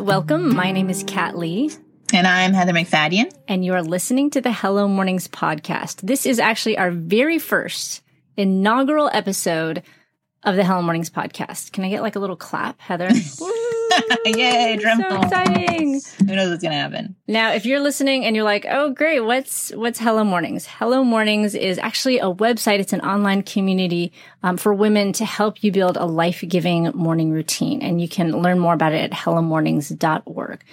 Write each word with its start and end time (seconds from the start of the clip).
listeners. 0.00 0.06
Welcome. 0.06 0.54
My 0.54 0.72
name 0.72 0.90
is 0.90 1.04
Kat 1.04 1.38
Lee. 1.38 1.70
And 2.12 2.26
I'm 2.26 2.52
Heather 2.52 2.72
MacFadyen. 2.72 3.32
And 3.48 3.64
you 3.64 3.72
are 3.72 3.82
listening 3.82 4.30
to 4.30 4.40
the 4.40 4.52
Hello 4.52 4.86
Mornings 4.86 5.26
podcast. 5.28 6.00
This 6.02 6.26
is 6.26 6.38
actually 6.38 6.78
our 6.78 6.90
very 6.90 7.38
first 7.38 8.02
inaugural 8.36 9.10
episode 9.12 9.82
of 10.42 10.56
the 10.56 10.64
Hello 10.64 10.82
Mornings 10.82 11.10
podcast. 11.10 11.72
Can 11.72 11.84
I 11.84 11.88
get 11.88 12.02
like 12.02 12.16
a 12.16 12.18
little 12.18 12.36
clap, 12.36 12.80
Heather? 12.80 13.08
Yay, 14.26 14.76
drum 14.76 15.00
so 15.00 15.20
exciting. 15.20 16.00
Who 16.26 16.36
knows 16.36 16.50
what's 16.50 16.62
going 16.62 16.72
to 16.72 16.78
happen? 16.78 17.16
Now, 17.26 17.52
if 17.52 17.66
you're 17.66 17.80
listening 17.80 18.24
and 18.24 18.34
you're 18.34 18.44
like, 18.44 18.66
"Oh, 18.68 18.90
great. 18.90 19.20
What's 19.20 19.70
what's 19.70 19.98
Hello 19.98 20.24
Mornings?" 20.24 20.66
Hello 20.66 21.04
Mornings 21.04 21.54
is 21.54 21.78
actually 21.78 22.18
a 22.18 22.32
website. 22.32 22.78
It's 22.78 22.92
an 22.92 23.00
online 23.00 23.42
community 23.42 24.12
um, 24.42 24.56
for 24.56 24.74
women 24.74 25.12
to 25.14 25.24
help 25.24 25.62
you 25.62 25.72
build 25.72 25.96
a 25.96 26.06
life-giving 26.06 26.92
morning 26.94 27.30
routine, 27.30 27.82
and 27.82 28.00
you 28.00 28.08
can 28.08 28.42
learn 28.42 28.58
more 28.58 28.74
about 28.74 28.92
it 28.92 29.02
at 29.02 29.12
hellomornings.org. 29.12 30.64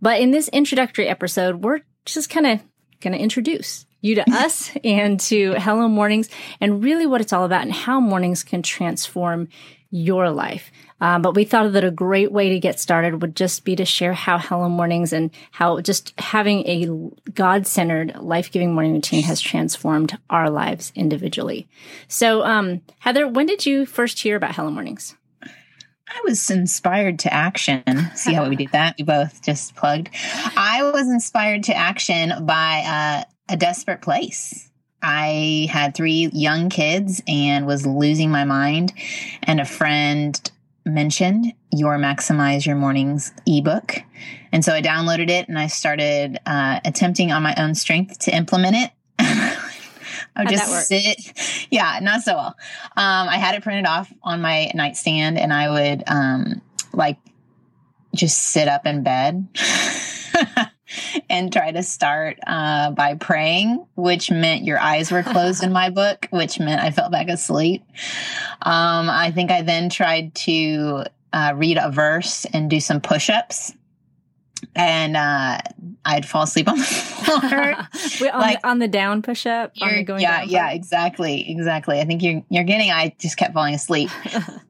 But 0.00 0.20
in 0.20 0.30
this 0.30 0.48
introductory 0.48 1.08
episode, 1.08 1.62
we're 1.62 1.80
just 2.04 2.30
kind 2.30 2.46
of 2.46 2.60
going 3.00 3.12
to 3.12 3.22
introduce 3.22 3.86
you 4.02 4.16
to 4.16 4.30
us 4.30 4.70
and 4.84 5.18
to 5.18 5.54
Hello 5.54 5.88
Mornings 5.88 6.28
and 6.60 6.84
really 6.84 7.06
what 7.06 7.20
it's 7.20 7.32
all 7.32 7.44
about 7.44 7.62
and 7.62 7.72
how 7.72 8.00
mornings 8.00 8.42
can 8.42 8.62
transform 8.62 9.48
your 9.90 10.30
life. 10.30 10.70
Um, 11.00 11.20
but 11.20 11.34
we 11.34 11.44
thought 11.44 11.72
that 11.72 11.84
a 11.84 11.90
great 11.90 12.32
way 12.32 12.50
to 12.50 12.60
get 12.60 12.80
started 12.80 13.20
would 13.20 13.36
just 13.36 13.64
be 13.64 13.76
to 13.76 13.84
share 13.84 14.12
how 14.12 14.38
Hello 14.38 14.68
Mornings 14.68 15.12
and 15.12 15.30
how 15.50 15.80
just 15.80 16.18
having 16.18 16.66
a 16.66 16.88
God 17.32 17.66
centered, 17.66 18.16
life 18.16 18.50
giving 18.50 18.74
morning 18.74 18.94
routine 18.94 19.22
has 19.24 19.40
transformed 19.40 20.18
our 20.30 20.50
lives 20.50 20.92
individually. 20.94 21.68
So, 22.08 22.42
um, 22.42 22.82
Heather, 23.00 23.28
when 23.28 23.46
did 23.46 23.66
you 23.66 23.86
first 23.86 24.20
hear 24.20 24.36
about 24.36 24.54
Hello 24.54 24.70
Mornings? 24.70 25.14
I 26.14 26.20
was 26.24 26.50
inspired 26.50 27.20
to 27.20 27.32
action. 27.32 27.84
See 28.14 28.34
how 28.34 28.48
we 28.48 28.56
did 28.56 28.72
that? 28.72 28.96
We 28.98 29.04
both 29.04 29.42
just 29.42 29.74
plugged. 29.76 30.10
I 30.56 30.90
was 30.92 31.08
inspired 31.08 31.64
to 31.64 31.76
action 31.76 32.44
by 32.44 32.82
uh, 32.86 33.24
a 33.52 33.56
desperate 33.56 34.00
place. 34.00 34.70
I 35.02 35.68
had 35.70 35.94
three 35.94 36.30
young 36.32 36.70
kids 36.70 37.22
and 37.28 37.66
was 37.66 37.86
losing 37.86 38.30
my 38.30 38.44
mind, 38.44 38.92
and 39.42 39.60
a 39.60 39.64
friend 39.64 40.50
mentioned 40.86 41.52
your 41.70 41.96
maximize 41.98 42.66
your 42.66 42.76
mornings 42.76 43.32
ebook. 43.46 43.98
And 44.50 44.64
so 44.64 44.72
i 44.72 44.82
downloaded 44.82 45.30
it 45.30 45.48
and 45.48 45.56
i 45.56 45.68
started 45.68 46.38
uh, 46.44 46.80
attempting 46.84 47.30
on 47.30 47.42
my 47.42 47.54
own 47.56 47.76
strength 47.76 48.18
to 48.20 48.36
implement 48.36 48.76
it. 48.76 48.90
I 50.34 50.40
would 50.40 50.48
just 50.48 50.88
sit. 50.88 51.66
Yeah 51.70 52.00
not 52.02 52.22
so 52.22 52.34
well. 52.34 52.56
Um, 52.96 53.28
i 53.28 53.36
had 53.36 53.54
it 53.54 53.62
printed 53.62 53.86
off 53.86 54.12
on 54.24 54.40
my 54.40 54.72
nightstand 54.74 55.38
and 55.38 55.52
i 55.52 55.70
would 55.70 56.02
um, 56.08 56.60
like 56.92 57.18
just 58.12 58.38
sit 58.38 58.66
up 58.66 58.84
in 58.84 59.04
bed 59.04 59.46
and 61.28 61.52
try 61.52 61.70
to 61.70 61.82
start 61.82 62.38
uh, 62.46 62.90
by 62.90 63.14
praying, 63.14 63.86
which 63.94 64.30
meant 64.30 64.64
your 64.64 64.78
eyes 64.78 65.10
were 65.10 65.22
closed 65.22 65.62
in 65.62 65.72
my 65.72 65.90
book, 65.90 66.26
which 66.30 66.58
meant 66.58 66.80
I 66.80 66.90
fell 66.90 67.10
back 67.10 67.28
asleep. 67.28 67.84
Um, 68.62 69.10
I 69.10 69.30
think 69.34 69.50
I 69.50 69.62
then 69.62 69.88
tried 69.88 70.34
to 70.36 71.04
uh, 71.32 71.52
read 71.56 71.78
a 71.80 71.90
verse 71.90 72.44
and 72.52 72.68
do 72.68 72.80
some 72.80 73.00
push 73.00 73.30
ups. 73.30 73.72
And 74.76 75.16
uh, 75.16 75.58
I'd 76.04 76.26
fall 76.26 76.44
asleep 76.44 76.68
on 76.68 76.78
the 76.78 76.84
floor. 76.84 77.40
Wait, 78.20 78.30
on, 78.30 78.40
like, 78.40 78.60
the, 78.60 78.68
on 78.68 78.78
the 78.78 78.88
down 78.88 79.22
push 79.22 79.44
up. 79.44 79.72
Yeah, 79.74 80.42
yeah, 80.42 80.70
exactly, 80.70 81.50
exactly. 81.50 82.00
I 82.00 82.04
think 82.04 82.22
you're 82.22 82.42
you're 82.48 82.64
getting. 82.64 82.90
I 82.90 83.14
just 83.18 83.36
kept 83.36 83.54
falling 83.54 83.74
asleep. 83.74 84.10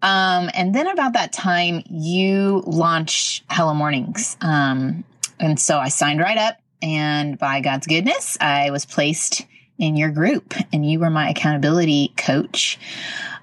um, 0.03 0.51
and 0.55 0.75
then 0.75 0.87
about 0.87 1.13
that 1.13 1.33
time, 1.33 1.83
you 1.91 2.63
launched 2.67 3.45
Hello 3.51 3.75
Mornings, 3.75 4.37
um, 4.41 5.05
and 5.43 5.61
so 5.61 5.79
I 5.79 5.89
signed 5.89 6.21
right 6.21 6.39
up, 6.39 6.57
and 6.81 7.39
by 7.39 7.61
God's 7.61 7.87
goodness, 7.87 8.39
I 8.41 8.71
was 8.71 8.87
placed 8.87 9.47
in 9.79 9.97
your 9.97 10.11
group, 10.11 10.55
and 10.73 10.89
you 10.89 11.01
were 11.01 11.11
my 11.11 11.29
accountability 11.31 12.13
coach. 12.17 12.79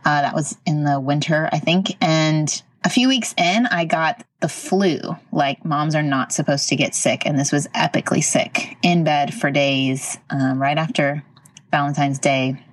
Uh, 0.06 0.22
that 0.22 0.34
was 0.34 0.58
in 0.66 0.86
the 0.86 1.00
winter, 1.00 1.50
I 1.52 1.60
think. 1.60 1.96
And 2.02 2.64
a 2.86 2.90
few 2.90 3.10
weeks 3.10 3.34
in, 3.38 3.66
I 3.66 3.84
got 3.84 4.24
the 4.40 4.48
flu. 4.48 5.00
Like 5.34 5.66
moms 5.66 5.96
are 5.96 6.04
not 6.04 6.32
supposed 6.32 6.70
to 6.70 6.78
get 6.78 6.96
sick, 6.96 7.24
and 7.26 7.38
this 7.38 7.52
was 7.52 7.68
epically 7.70 8.24
sick 8.24 8.78
in 8.82 9.04
bed 9.04 9.34
for 9.34 9.52
days 9.52 10.18
um, 10.30 10.62
right 10.62 10.78
after 10.78 11.24
Valentine's 11.72 12.20
Day. 12.20 12.64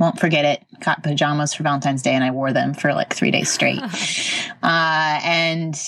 Won't 0.00 0.18
forget 0.18 0.44
it. 0.44 0.64
Got 0.80 1.04
pajamas 1.04 1.54
for 1.54 1.62
Valentine's 1.62 2.02
Day, 2.02 2.14
and 2.14 2.24
I 2.24 2.32
wore 2.32 2.52
them 2.52 2.74
for 2.74 2.92
like 2.92 3.14
three 3.14 3.30
days 3.30 3.50
straight. 3.50 3.80
uh, 4.62 5.20
and 5.22 5.80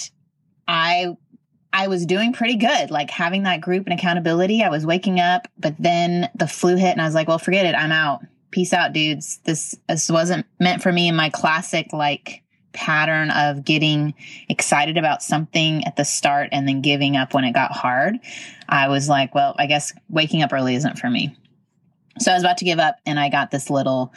I 0.69 1.17
I 1.73 1.89
was 1.89 2.05
doing 2.07 2.33
pretty 2.33 2.57
good, 2.57 2.91
like 2.91 3.11
having 3.11 3.45
that 3.45 3.61
group 3.61 3.87
and 3.87 3.99
accountability. 3.99 4.63
I 4.63 4.71
was 4.71 4.85
waking 4.85 5.21
up, 5.21 5.47
but 5.59 5.77
then 5.79 6.29
the 6.35 6.49
flu 6.49 6.77
hit 6.77 6.93
and 6.93 7.01
I 7.01 7.05
was 7.05 7.15
like, 7.15 7.29
well, 7.29 7.39
forget 7.39 7.67
it. 7.67 7.75
I'm 7.75 7.93
out. 7.93 8.23
Peace 8.51 8.73
out, 8.73 8.93
dudes. 8.93 9.39
This, 9.45 9.77
this 9.89 10.11
wasn't 10.11 10.47
meant 10.59 10.83
for 10.83 10.91
me 10.91 11.09
in 11.09 11.15
my 11.15 11.31
classic, 11.31 11.93
like, 11.93 12.43
pattern 12.73 13.31
of 13.31 13.65
getting 13.65 14.15
excited 14.49 14.97
about 14.97 15.23
something 15.23 15.85
at 15.85 15.97
the 15.97 16.05
start 16.05 16.49
and 16.53 16.69
then 16.69 16.81
giving 16.81 17.17
up 17.17 17.35
when 17.35 17.45
it 17.45 17.53
got 17.53 17.73
hard. 17.73 18.19
I 18.69 18.89
was 18.89 19.09
like, 19.09 19.35
well, 19.35 19.55
I 19.59 19.67
guess 19.67 19.93
waking 20.09 20.43
up 20.43 20.53
early 20.53 20.75
isn't 20.77 20.99
for 20.99 21.11
me. 21.11 21.37
So 22.19 22.31
I 22.31 22.35
was 22.35 22.43
about 22.43 22.59
to 22.59 22.65
give 22.65 22.79
up 22.79 22.97
and 23.07 23.19
I 23.19 23.29
got 23.29 23.51
this 23.51 23.71
little 23.71 24.13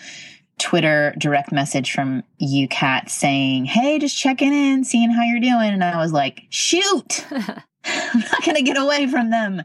Twitter 0.63 1.13
direct 1.17 1.51
message 1.51 1.91
from 1.91 2.23
you, 2.37 2.69
Kat, 2.69 3.09
saying, 3.09 3.65
Hey, 3.65 3.99
just 3.99 4.17
checking 4.17 4.53
in, 4.53 4.85
seeing 4.85 5.11
how 5.11 5.23
you're 5.23 5.41
doing. 5.41 5.73
And 5.73 5.83
I 5.83 5.97
was 5.97 6.13
like, 6.13 6.43
Shoot, 6.49 7.25
I'm 7.31 8.19
not 8.19 8.45
going 8.45 8.55
to 8.55 8.61
get 8.61 8.77
away 8.77 9.07
from 9.07 9.29
them. 9.29 9.61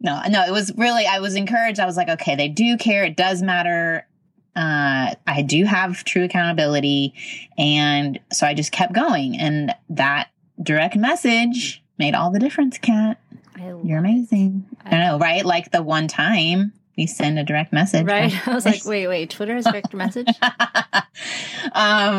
No, 0.00 0.20
no, 0.28 0.42
it 0.42 0.50
was 0.50 0.72
really, 0.76 1.06
I 1.06 1.20
was 1.20 1.36
encouraged. 1.36 1.78
I 1.78 1.86
was 1.86 1.96
like, 1.96 2.08
Okay, 2.08 2.34
they 2.34 2.48
do 2.48 2.76
care. 2.76 3.04
It 3.04 3.16
does 3.16 3.42
matter. 3.42 4.08
Uh, 4.56 5.14
I 5.24 5.42
do 5.42 5.64
have 5.66 6.02
true 6.02 6.24
accountability. 6.24 7.14
And 7.56 8.18
so 8.32 8.44
I 8.44 8.54
just 8.54 8.72
kept 8.72 8.92
going. 8.92 9.38
And 9.38 9.72
that 9.90 10.30
direct 10.60 10.96
message 10.96 11.80
made 11.96 12.16
all 12.16 12.32
the 12.32 12.40
difference, 12.40 12.76
Kat. 12.78 13.20
You're 13.56 13.98
amazing. 13.98 14.66
I, 14.84 14.96
I 14.96 14.98
know, 14.98 15.18
right? 15.20 15.44
Like 15.44 15.70
the 15.70 15.82
one 15.82 16.08
time 16.08 16.72
we 16.96 17.06
send 17.06 17.38
a 17.38 17.44
direct 17.44 17.72
message. 17.72 18.06
Right. 18.06 18.32
I 18.48 18.54
was 18.54 18.64
like, 18.64 18.84
wait, 18.86 19.08
wait, 19.08 19.30
Twitter 19.30 19.56
is 19.56 19.64
direct 19.64 19.94
message. 19.94 20.28
um, 20.42 21.02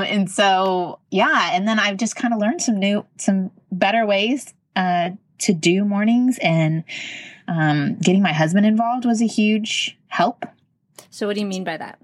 and 0.04 0.30
so 0.30 1.00
yeah, 1.12 1.52
and 1.54 1.68
then 1.68 1.80
I've 1.80 1.98
just 1.98 2.16
kind 2.16 2.34
of 2.34 2.40
learned 2.40 2.62
some 2.62 2.80
new, 2.80 3.06
some 3.18 3.52
better 3.72 4.06
ways 4.06 4.54
uh, 4.76 5.12
to 5.40 5.54
do 5.54 5.86
mornings, 5.86 6.38
and 6.42 6.84
um, 7.48 7.98
getting 7.98 8.22
my 8.22 8.34
husband 8.34 8.66
involved 8.66 9.06
was 9.06 9.22
a 9.22 9.28
huge 9.28 9.98
help. 10.08 10.46
So, 11.10 11.28
what 11.28 11.36
do 11.36 11.42
you 11.42 11.48
mean 11.48 11.64
by 11.64 11.78
that? 11.78 12.00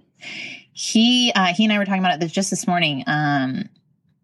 He 0.73 1.31
uh, 1.35 1.53
he 1.53 1.65
and 1.65 1.73
I 1.73 1.77
were 1.77 1.85
talking 1.85 2.03
about 2.03 2.21
it 2.21 2.31
just 2.31 2.49
this 2.49 2.67
morning. 2.67 3.03
Um, 3.07 3.69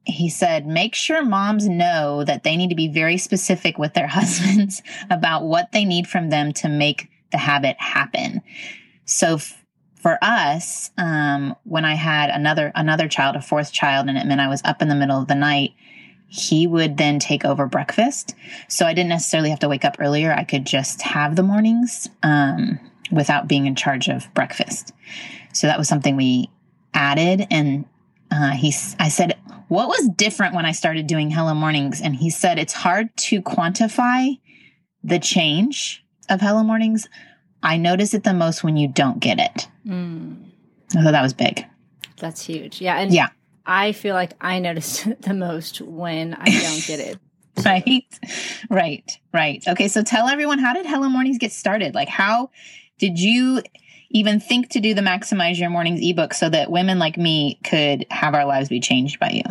he 0.08 0.30
said, 0.30 0.66
make 0.66 0.96
sure 0.96 1.24
moms 1.24 1.68
know 1.68 2.24
that 2.24 2.44
they 2.44 2.56
need 2.56 2.70
to 2.70 2.76
be 2.76 2.88
very 2.88 3.18
specific 3.18 3.78
with 3.78 3.94
their 3.94 4.08
husbands 4.08 4.82
about 5.10 5.44
what 5.44 5.74
they 5.74 5.84
need 5.84 6.08
from 6.08 6.30
them 6.30 6.54
to 6.54 6.70
make 6.70 7.10
the 7.32 7.38
habit 7.38 7.76
happen. 7.80 8.42
So 9.06 9.36
f- 9.36 9.64
for 9.96 10.18
us, 10.22 10.92
um, 10.98 11.56
when 11.64 11.86
I 11.86 11.96
had 11.96 12.30
another 12.30 12.72
another 12.76 13.08
child, 13.08 13.36
a 13.36 13.42
fourth 13.42 13.72
child, 13.72 14.08
and 14.08 14.18
it 14.18 14.26
meant 14.26 14.42
I 14.42 14.48
was 14.48 14.62
up 14.64 14.82
in 14.82 14.88
the 14.88 14.96
middle 14.96 15.20
of 15.20 15.28
the 15.28 15.36
night, 15.36 15.74
he 16.28 16.68
would 16.68 16.98
then 16.98 17.20
take 17.20 17.46
over 17.46 17.66
breakfast. 17.66 18.36
So 18.68 18.86
I 18.86 18.94
didn't 18.94 19.10
necessarily 19.10 19.50
have 19.50 19.60
to 19.60 19.70
wake 19.70 19.86
up 19.86 19.98
earlier. 20.00 20.32
I 20.32 20.44
could 20.44 20.66
just 20.66 21.02
have 21.02 21.36
the 21.36 21.44
mornings 21.44 22.10
um, 22.24 22.80
without 23.12 23.48
being 23.48 23.66
in 23.66 23.76
charge 23.76 24.08
of 24.08 24.32
breakfast. 24.34 24.94
So 25.54 25.68
that 25.68 25.80
was 25.80 25.88
something 25.88 26.16
we 26.16 26.50
added. 26.94 27.48
And 27.50 27.86
uh, 28.30 28.52
he, 28.52 28.74
I 29.00 29.10
said, 29.10 29.38
"What 29.68 29.88
was 29.88 30.10
different 30.16 30.54
when 30.54 30.66
I 30.66 30.74
started 30.74 31.08
doing 31.08 31.32
Hello 31.32 31.54
Mornings?" 31.54 32.02
And 32.02 32.16
he 32.16 32.30
said, 32.30 32.60
"It's 32.60 32.74
hard 32.74 33.16
to 33.18 33.42
quantify 33.42 34.40
the 35.04 35.20
change." 35.20 36.04
of 36.30 36.42
Hello 36.42 36.64
Mornings, 36.64 37.08
I 37.64 37.78
notice 37.78 38.14
it 38.14 38.24
the 38.24 38.34
most 38.34 38.64
when 38.64 38.78
you 38.78 38.88
don't 38.88 39.20
get 39.20 39.40
it. 39.40 39.68
Mm. 39.86 40.44
I 40.96 41.04
thought 41.04 41.12
that 41.12 41.22
was 41.22 41.34
big. 41.34 41.66
That's 42.18 42.46
huge. 42.46 42.82
Yeah. 42.82 42.98
And 42.98 43.14
yeah. 43.14 43.30
I 43.66 43.92
feel 43.92 44.16
like 44.16 44.34
I 44.42 44.60
notice 44.60 45.06
it 45.06 45.22
the 45.24 45.34
most 45.34 45.82
when 45.82 46.34
I 46.34 46.46
don't 46.46 46.86
get 46.86 47.00
it. 47.00 47.18
right. 47.66 48.20
Right. 48.70 49.20
Right. 49.34 49.64
Okay. 49.68 49.88
So 49.88 50.04
tell 50.04 50.28
everyone 50.28 50.60
how 50.60 50.74
did 50.74 50.86
Hello 50.86 51.10
Mornings 51.10 51.38
get 51.38 51.52
started? 51.52 51.96
Like, 51.96 52.08
how 52.08 52.52
did 53.00 53.20
you 53.20 53.62
even 54.10 54.40
think 54.40 54.70
to 54.70 54.80
do 54.80 54.94
the 54.94 55.02
Maximize 55.02 55.60
Your 55.60 55.70
Mornings 55.70 56.00
ebook 56.02 56.34
so 56.34 56.50
that 56.50 56.72
women 56.72 57.00
like 57.00 57.18
me 57.18 57.60
could 57.64 58.06
have 58.10 58.34
our 58.34 58.46
lives 58.46 58.70
be 58.70 58.80
changed 58.80 59.20
by 59.20 59.30
you? 59.32 59.44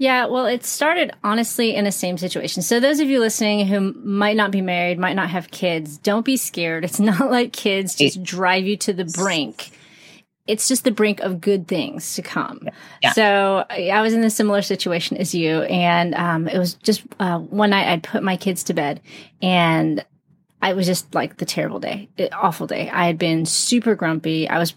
Yeah, 0.00 0.28
well, 0.28 0.46
it 0.46 0.64
started 0.64 1.12
honestly 1.22 1.74
in 1.74 1.84
the 1.84 1.92
same 1.92 2.16
situation. 2.16 2.62
So 2.62 2.80
those 2.80 3.00
of 3.00 3.10
you 3.10 3.20
listening 3.20 3.66
who 3.66 3.92
might 3.92 4.34
not 4.34 4.50
be 4.50 4.62
married, 4.62 4.98
might 4.98 5.12
not 5.12 5.28
have 5.28 5.50
kids, 5.50 5.98
don't 5.98 6.24
be 6.24 6.38
scared. 6.38 6.86
It's 6.86 6.98
not 7.10 7.30
like 7.30 7.52
kids 7.52 7.96
just 7.96 8.22
drive 8.22 8.66
you 8.66 8.78
to 8.78 8.94
the 8.94 9.04
brink. 9.04 9.72
it's 10.46 10.68
just 10.68 10.84
the 10.84 10.90
brink 10.90 11.20
of 11.20 11.42
good 11.42 11.68
things 11.68 12.14
to 12.14 12.22
come. 12.22 12.66
Yeah. 13.02 13.12
So 13.12 13.66
I 13.68 14.00
was 14.00 14.14
in 14.14 14.24
a 14.24 14.30
similar 14.30 14.62
situation 14.62 15.18
as 15.18 15.34
you, 15.34 15.64
and 15.64 16.14
um, 16.14 16.48
it 16.48 16.56
was 16.56 16.74
just 16.76 17.02
uh, 17.18 17.38
one 17.38 17.68
night 17.68 17.86
I'd 17.86 18.02
put 18.02 18.22
my 18.22 18.38
kids 18.38 18.64
to 18.64 18.72
bed, 18.72 19.02
and 19.42 20.02
I 20.62 20.72
was 20.72 20.86
just 20.86 21.14
like 21.14 21.36
the 21.36 21.44
terrible 21.44 21.78
day, 21.78 22.08
awful 22.32 22.66
day. 22.66 22.88
I 22.88 23.04
had 23.04 23.18
been 23.18 23.44
super 23.44 23.94
grumpy. 23.94 24.48
I 24.48 24.58
was 24.58 24.72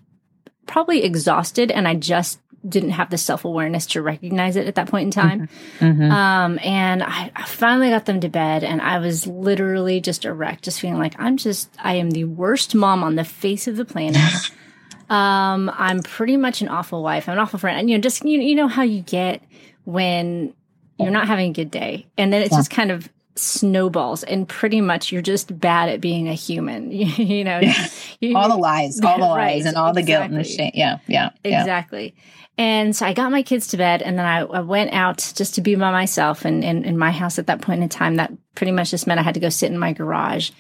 probably 0.66 1.02
exhausted, 1.06 1.72
and 1.72 1.88
I 1.88 1.96
just 1.96 2.40
didn't 2.68 2.92
have 2.92 3.10
the 3.10 3.18
self 3.18 3.45
awareness 3.45 3.86
to 3.88 4.01
recognize 4.01 4.56
it 4.56 4.68
at 4.68 4.75
that 4.75 4.89
point 4.89 5.06
in 5.06 5.12
time. 5.12 5.48
Mm-hmm. 5.80 5.86
mm-hmm. 5.86 6.12
Um, 6.12 6.60
and 6.63 7.04
I, 7.04 7.31
I, 7.36 7.45
finally 7.45 7.89
got 7.89 8.06
them 8.06 8.19
to 8.21 8.30
bed, 8.30 8.63
and 8.63 8.81
I 8.81 9.00
was 9.00 9.27
literally 9.27 10.00
just 10.00 10.25
a 10.25 10.33
wreck, 10.33 10.62
just 10.62 10.80
feeling 10.80 10.98
like 10.98 11.19
I'm 11.19 11.38
just, 11.38 11.69
I 11.80 11.95
am 11.95 12.12
the 12.12 12.25
worst 12.25 12.74
mom 12.74 13.04
on 13.04 13.15
the 13.15 13.24
face 13.25 13.68
of 13.68 13.75
the 13.75 13.86
planet. 13.86 14.21
um, 15.10 15.71
I'm 15.74 16.01
pretty 16.01 16.38
much 16.38 16.62
an 16.62 16.69
awful 16.69 17.04
wife. 17.04 17.27
I'm 17.27 17.33
an 17.33 17.39
awful 17.39 17.60
friend. 17.60 17.80
And, 17.80 17.89
you 17.89 17.98
know, 17.98 18.01
just, 18.01 18.24
you, 18.24 18.39
you 18.39 18.56
know 18.56 18.68
how 18.68 18.83
you 18.83 19.01
get 19.01 19.44
when 19.83 20.54
you're 20.98 21.12
not 21.12 21.27
having 21.27 21.50
a 21.50 21.54
good 21.54 21.71
day. 21.71 22.07
And 22.18 22.31
then 22.31 22.42
it's 22.42 22.51
yeah. 22.51 22.59
just 22.59 22.71
kind 22.71 22.92
of 22.92 23.09
snowballs 23.35 24.24
and 24.24 24.47
pretty 24.47 24.81
much 24.81 25.12
you're 25.12 25.21
just 25.21 25.59
bad 25.59 25.89
at 25.89 26.00
being 26.00 26.27
a 26.27 26.33
human 26.33 26.91
you, 26.91 27.44
know 27.44 27.59
yeah. 27.59 27.88
you, 28.19 28.38
all 28.38 28.50
the 28.50 28.56
lies 28.56 29.01
all 29.01 29.18
the 29.18 29.24
right, 29.35 29.56
lies 29.56 29.65
and 29.65 29.75
all 29.75 29.94
the 29.94 30.03
guilt 30.03 30.25
and 30.25 30.38
the 30.38 30.44
shame 30.44 30.71
yeah 30.74 31.00
yeah 31.07 31.31
exactly 31.44 32.13
yeah. 32.15 32.24
And 32.56 32.95
so 32.95 33.07
I 33.07 33.13
got 33.13 33.31
my 33.31 33.41
kids 33.41 33.65
to 33.69 33.77
bed 33.77 34.03
and 34.03 34.18
then 34.18 34.27
I, 34.27 34.41
I 34.41 34.59
went 34.59 34.94
out 34.94 35.33
just 35.35 35.56
to 35.56 35.62
be 35.62 35.74
by 35.74 35.91
myself. 35.91 36.45
And 36.45 36.63
in 36.63 37.00
my 37.00 37.09
house 37.09 37.39
at 37.39 37.47
that 37.47 37.62
point 37.62 37.81
in 37.81 37.89
time, 37.89 38.18
that 38.18 38.31
pretty 38.53 38.71
much 38.71 38.91
just 38.91 39.07
meant 39.07 39.19
I 39.19 39.24
had 39.24 39.33
to 39.33 39.39
go 39.39 39.50
sit 39.50 39.71
in 39.71 39.80
my 39.80 39.91
garage 39.91 40.51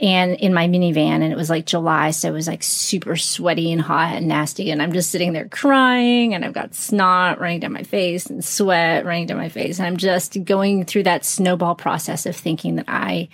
and 0.00 0.34
in 0.34 0.54
my 0.54 0.68
minivan. 0.68 1.22
And 1.22 1.32
it 1.32 1.36
was 1.36 1.50
like 1.50 1.66
July. 1.66 2.10
So 2.10 2.28
it 2.28 2.32
was 2.32 2.46
like 2.46 2.62
super 2.62 3.16
sweaty 3.16 3.72
and 3.72 3.80
hot 3.80 4.14
and 4.14 4.28
nasty. 4.28 4.70
And 4.70 4.80
I'm 4.80 4.92
just 4.92 5.10
sitting 5.10 5.32
there 5.32 5.48
crying 5.48 6.34
and 6.34 6.44
I've 6.44 6.52
got 6.52 6.74
snot 6.74 7.40
running 7.40 7.60
down 7.60 7.72
my 7.72 7.82
face 7.82 8.26
and 8.26 8.44
sweat 8.44 9.04
running 9.04 9.26
down 9.26 9.38
my 9.38 9.48
face. 9.48 9.78
And 9.78 9.86
I'm 9.86 9.96
just 9.96 10.44
going 10.44 10.84
through 10.84 11.04
that 11.04 11.24
snowball 11.24 11.74
process 11.74 12.26
of 12.26 12.36
thinking 12.36 12.76
that 12.76 12.86
I, 12.88 13.28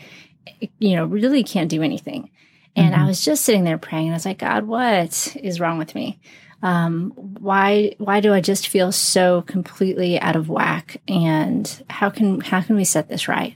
you 0.79 0.97
know, 0.97 1.05
really 1.07 1.45
can't 1.45 1.71
do 1.71 1.83
anything. 1.83 2.31
And 2.77 2.93
mm-hmm. 2.93 3.05
I 3.05 3.07
was 3.07 3.25
just 3.25 3.45
sitting 3.45 3.65
there 3.65 3.79
praying 3.79 4.07
and 4.07 4.15
I 4.15 4.17
was 4.17 4.27
like, 4.27 4.39
God, 4.39 4.65
what 4.65 5.37
is 5.37 5.61
wrong 5.61 5.79
with 5.79 5.95
me? 5.95 6.19
um, 6.65 7.11
why 7.15 7.95
why 7.99 8.21
do 8.21 8.33
I 8.33 8.41
just 8.41 8.69
feel 8.69 8.91
so 8.91 9.43
completely 9.43 10.19
out 10.19 10.35
of 10.35 10.49
whack? 10.49 11.01
And 11.07 11.85
how 11.91 12.09
can 12.09 12.41
how 12.41 12.63
can 12.63 12.75
we 12.75 12.85
set 12.85 13.09
this 13.09 13.29
right? 13.29 13.55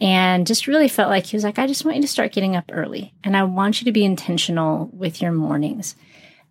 And 0.00 0.46
just 0.46 0.66
really 0.66 0.88
felt 0.88 1.10
like 1.10 1.26
he 1.26 1.36
was 1.36 1.44
like, 1.44 1.58
I 1.58 1.66
just 1.66 1.84
want 1.84 1.96
you 1.96 2.02
to 2.02 2.08
start 2.08 2.32
getting 2.32 2.56
up 2.56 2.70
early, 2.72 3.12
and 3.22 3.36
I 3.36 3.44
want 3.44 3.80
you 3.80 3.84
to 3.84 3.92
be 3.92 4.04
intentional 4.04 4.88
with 4.92 5.20
your 5.20 5.32
mornings. 5.32 5.94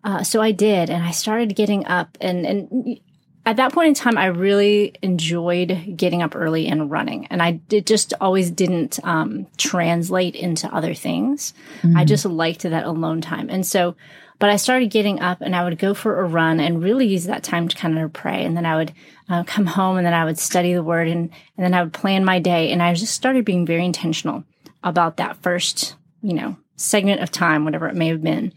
Uh, 0.04 0.24
so 0.24 0.42
I 0.42 0.52
did, 0.52 0.90
and 0.90 1.04
I 1.04 1.12
started 1.12 1.56
getting 1.56 1.86
up, 1.88 2.18
and 2.22 2.46
and 2.46 3.00
at 3.46 3.56
that 3.56 3.74
point 3.74 3.88
in 3.88 3.94
time, 3.96 4.18
I 4.18 4.28
really 4.28 4.94
enjoyed 5.02 5.96
getting 5.96 6.22
up 6.22 6.36
early 6.36 6.68
and 6.68 6.92
running, 6.92 7.26
and 7.28 7.42
I 7.42 7.60
it 7.72 7.88
just 7.88 8.14
always 8.22 8.52
didn't 8.52 9.00
um, 9.04 9.48
translate 9.58 10.36
into 10.36 10.74
other 10.74 10.94
things. 10.94 11.54
Mm-hmm. 11.82 11.98
I 11.98 12.06
just 12.06 12.26
liked 12.26 12.62
that 12.62 12.86
alone 12.86 13.22
time, 13.22 13.50
and 13.50 13.66
so 13.66 13.96
but 14.40 14.50
I 14.50 14.56
started 14.56 14.90
getting 14.90 15.20
up 15.20 15.42
and 15.42 15.56
I 15.56 15.64
would 15.66 15.78
go 15.78 15.94
for 15.94 16.22
a 16.22 16.28
run 16.28 16.60
and 16.62 16.82
really 16.82 17.06
use 17.06 17.26
that 17.26 17.44
time 17.44 17.68
to 17.68 17.76
kind 17.76 18.00
of 18.00 18.14
pray. 18.14 18.46
And 18.46 18.56
then 18.56 18.66
I 18.66 18.78
would 18.78 18.94
uh, 19.30 19.44
come 19.44 19.66
home 19.66 19.98
and 19.98 20.06
then 20.06 20.14
I 20.14 20.24
would 20.24 20.40
study 20.40 20.74
the 20.74 20.82
word 20.82 21.10
and, 21.10 21.30
and 21.58 21.66
then 21.66 21.74
I 21.74 21.84
would 21.84 21.94
plan 21.94 22.24
my 22.24 22.40
day. 22.40 22.72
And 22.72 22.82
I 22.82 22.94
just 22.94 23.14
started 23.14 23.44
being 23.44 23.66
very 23.66 23.84
intentional 23.86 24.46
about 24.82 25.18
that 25.18 25.42
first, 25.44 25.96
you 26.22 26.34
know, 26.34 26.56
segment 26.78 27.22
of 27.22 27.32
time, 27.32 27.66
whatever 27.66 27.90
it 27.90 27.96
may 27.96 28.08
have 28.08 28.24
been, 28.24 28.54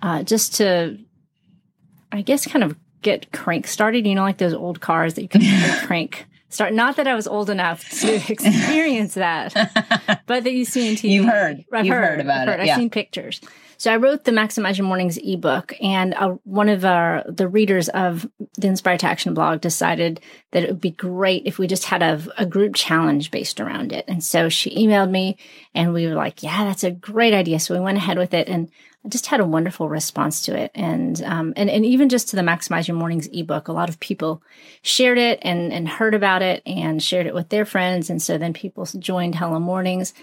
uh, 0.00 0.22
just 0.22 0.54
to, 0.54 0.98
I 2.10 2.22
guess, 2.22 2.46
kind 2.46 2.64
of 2.64 2.74
get 3.02 3.30
crank 3.30 3.66
started. 3.66 4.06
You 4.06 4.14
know, 4.14 4.22
like 4.22 4.38
those 4.38 4.54
old 4.54 4.80
cars 4.80 5.14
that 5.14 5.22
you 5.22 5.28
can 5.28 5.42
crank 5.86 6.26
start. 6.48 6.72
Not 6.72 6.96
that 6.96 7.06
I 7.06 7.14
was 7.14 7.26
old 7.28 7.50
enough 7.50 7.86
to 8.00 8.14
experience 8.32 9.14
that, 9.14 9.52
but 10.26 10.44
that 10.44 10.52
you 10.52 10.64
see 10.64 10.88
in 10.88 10.94
TV. 10.94 11.10
You've 11.10 11.26
heard. 11.26 11.62
I've 11.72 11.84
You've 11.84 11.94
heard, 11.94 12.04
heard 12.04 12.20
about 12.20 12.48
I've 12.48 12.54
heard. 12.54 12.60
it. 12.60 12.66
Yeah. 12.66 12.72
I've 12.72 12.78
seen 12.78 12.90
pictures. 12.90 13.40
So 13.78 13.92
I 13.92 13.96
wrote 13.96 14.24
the 14.24 14.32
Maximize 14.32 14.78
Your 14.78 14.86
Mornings 14.86 15.18
ebook, 15.18 15.74
and 15.82 16.14
uh, 16.14 16.36
one 16.44 16.68
of 16.68 16.84
our 16.84 17.24
the 17.28 17.48
readers 17.48 17.88
of 17.90 18.28
the 18.56 18.68
Inspired 18.68 19.00
to 19.00 19.06
Action 19.06 19.34
blog 19.34 19.60
decided 19.60 20.20
that 20.52 20.62
it 20.62 20.68
would 20.68 20.80
be 20.80 20.90
great 20.90 21.42
if 21.46 21.58
we 21.58 21.66
just 21.66 21.84
had 21.84 22.02
a, 22.02 22.22
a 22.38 22.46
group 22.46 22.74
challenge 22.74 23.30
based 23.30 23.60
around 23.60 23.92
it. 23.92 24.04
And 24.08 24.24
so 24.24 24.48
she 24.48 24.74
emailed 24.74 25.10
me, 25.10 25.36
and 25.74 25.92
we 25.92 26.06
were 26.06 26.14
like, 26.14 26.42
"Yeah, 26.42 26.64
that's 26.64 26.84
a 26.84 26.90
great 26.90 27.34
idea." 27.34 27.60
So 27.60 27.74
we 27.74 27.80
went 27.80 27.98
ahead 27.98 28.18
with 28.18 28.32
it, 28.32 28.48
and 28.48 28.70
I 29.04 29.08
just 29.08 29.26
had 29.26 29.40
a 29.40 29.46
wonderful 29.46 29.88
response 29.88 30.42
to 30.42 30.58
it. 30.58 30.70
And 30.74 31.22
um, 31.22 31.52
and 31.56 31.68
and 31.68 31.84
even 31.84 32.08
just 32.08 32.28
to 32.28 32.36
the 32.36 32.42
Maximize 32.42 32.88
Your 32.88 32.96
Mornings 32.96 33.28
ebook, 33.30 33.68
a 33.68 33.72
lot 33.72 33.90
of 33.90 34.00
people 34.00 34.42
shared 34.80 35.18
it 35.18 35.38
and 35.42 35.72
and 35.72 35.86
heard 35.86 36.14
about 36.14 36.40
it 36.40 36.62
and 36.64 37.02
shared 37.02 37.26
it 37.26 37.34
with 37.34 37.50
their 37.50 37.66
friends, 37.66 38.08
and 38.08 38.22
so 38.22 38.38
then 38.38 38.54
people 38.54 38.86
joined 38.86 39.34
Hello 39.34 39.60
Mornings 39.60 40.14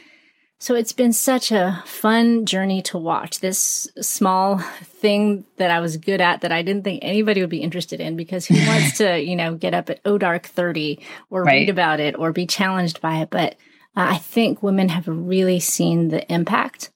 so 0.64 0.76
it's 0.76 0.94
been 0.94 1.12
such 1.12 1.52
a 1.52 1.84
fun 1.86 2.46
journey 2.46 2.82
to 2.84 2.98
watch 2.98 3.42
this 3.42 3.86
small 4.00 4.60
thing 4.60 5.44
that 5.58 5.70
I 5.70 5.82
was 5.82 5.98
good 5.98 6.22
at 6.22 6.40
that 6.40 6.54
I 6.54 6.62
didn't 6.62 6.86
think 6.86 7.04
anybody 7.04 7.42
would 7.42 7.50
be 7.50 7.62
interested 7.62 8.00
in 8.00 8.16
because 8.16 8.46
who 8.46 8.56
wants 8.66 8.98
to, 9.00 9.22
you 9.22 9.36
know, 9.36 9.56
get 9.56 9.74
up 9.74 9.90
at 9.90 10.00
O 10.06 10.18
dark 10.18 10.48
30 10.48 11.06
or 11.30 11.44
right. 11.44 11.52
read 11.52 11.70
about 11.70 12.00
it 12.00 12.18
or 12.18 12.32
be 12.32 12.48
challenged 12.48 13.02
by 13.02 13.18
it. 13.18 13.30
But 13.30 13.56
uh, 13.98 14.12
I 14.12 14.18
think 14.20 14.64
women 14.64 14.88
have 14.88 15.06
really 15.06 15.60
seen 15.60 16.08
the 16.08 16.26
impact 16.32 16.92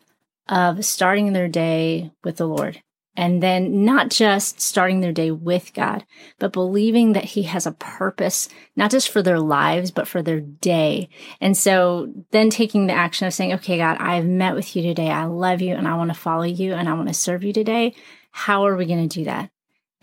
of 0.48 0.86
starting 0.86 1.34
their 1.34 1.50
day 1.50 2.12
with 2.24 2.38
the 2.38 2.48
Lord 2.48 2.82
and 3.18 3.42
then 3.42 3.84
not 3.84 4.12
just 4.12 4.62
starting 4.62 5.02
their 5.02 5.12
day 5.12 5.32
with 5.32 5.74
God, 5.74 6.06
but 6.38 6.54
believing 6.54 7.14
that 7.14 7.26
He 7.26 7.44
has 7.44 7.66
a 7.66 7.72
purpose, 7.72 8.48
not 8.76 8.92
just 8.92 9.10
for 9.10 9.24
their 9.24 9.40
lives, 9.40 9.90
but 9.90 10.08
for 10.08 10.22
their 10.22 10.40
day. 10.40 11.10
And 11.42 11.58
so 11.58 12.14
then 12.30 12.52
taking 12.52 12.86
the 12.86 12.94
action 12.94 13.26
of 13.26 13.34
saying, 13.34 13.54
okay, 13.54 13.78
God, 13.78 13.98
I've 14.00 14.28
met 14.28 14.54
with 14.54 14.76
you 14.76 14.84
today. 14.84 15.10
I 15.10 15.26
love 15.26 15.62
you 15.62 15.74
and 15.74 15.88
I 15.88 15.96
want 15.96 16.12
to 16.12 16.20
follow 16.20 16.44
you 16.44 16.74
and 16.74 16.88
I 16.88 16.94
want 16.94 17.08
to 17.08 17.14
serve 17.14 17.44
you 17.44 17.52
today. 17.52 17.96
How 18.32 18.68
are 18.68 18.78
we 18.78 18.86
going 18.86 19.10
to 19.10 19.20
do 19.20 19.26
that? 19.26 19.50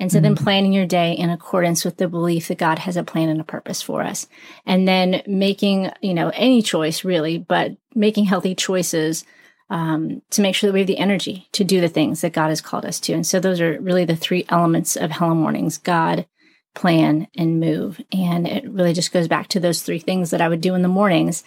And 0.00 0.10
so 0.10 0.17
mm-hmm. 0.17 0.25
then 0.25 0.37
planning 0.37 0.72
your 0.72 0.87
day 0.87 1.12
in 1.12 1.31
accordance 1.31 1.84
with 1.84 1.99
the 1.99 2.08
belief 2.08 2.49
that 2.49 2.58
God 2.58 2.81
has 2.81 2.96
a 2.96 3.05
plan 3.05 3.28
and 3.28 3.40
a 3.40 3.44
purpose 3.44 3.81
for 3.81 4.02
us. 4.02 4.26
And 4.67 4.88
then 4.88 5.22
making, 5.25 5.93
you 6.02 6.14
know, 6.14 6.32
any 6.34 6.62
choice 6.62 7.05
really, 7.05 7.38
but 7.38 7.76
making 7.94 8.25
healthy 8.25 8.56
choices 8.56 9.25
um, 9.70 10.22
to 10.31 10.43
make 10.43 10.55
sure 10.55 10.69
that 10.69 10.75
we 10.75 10.81
have 10.81 10.87
the 10.87 10.99
energy 10.99 11.49
to 11.52 11.64
do 11.64 11.81
the 11.81 11.88
things 11.88 12.20
that 12.20 12.32
God 12.32 12.49
has 12.49 12.61
called 12.61 12.84
us 12.84 13.00
to. 13.00 13.12
And 13.12 13.26
so 13.26 13.40
those 13.40 13.61
are 13.61 13.81
really 13.81 14.05
the 14.05 14.17
three 14.17 14.44
elements 14.48 14.96
of 14.96 15.12
Hello 15.12 15.34
Mornings 15.34 15.79
God, 15.79 16.27
plan, 16.74 17.29
and 17.36 17.60
move. 17.60 18.00
And 18.12 18.46
it 18.46 18.69
really 18.69 18.93
just 18.93 19.12
goes 19.12 19.29
back 19.29 19.48
to 19.48 19.60
those 19.60 19.82
three 19.82 19.98
things 19.98 20.31
that 20.31 20.41
I 20.41 20.48
would 20.48 20.60
do 20.60 20.74
in 20.74 20.82
the 20.82 20.88
mornings 20.88 21.44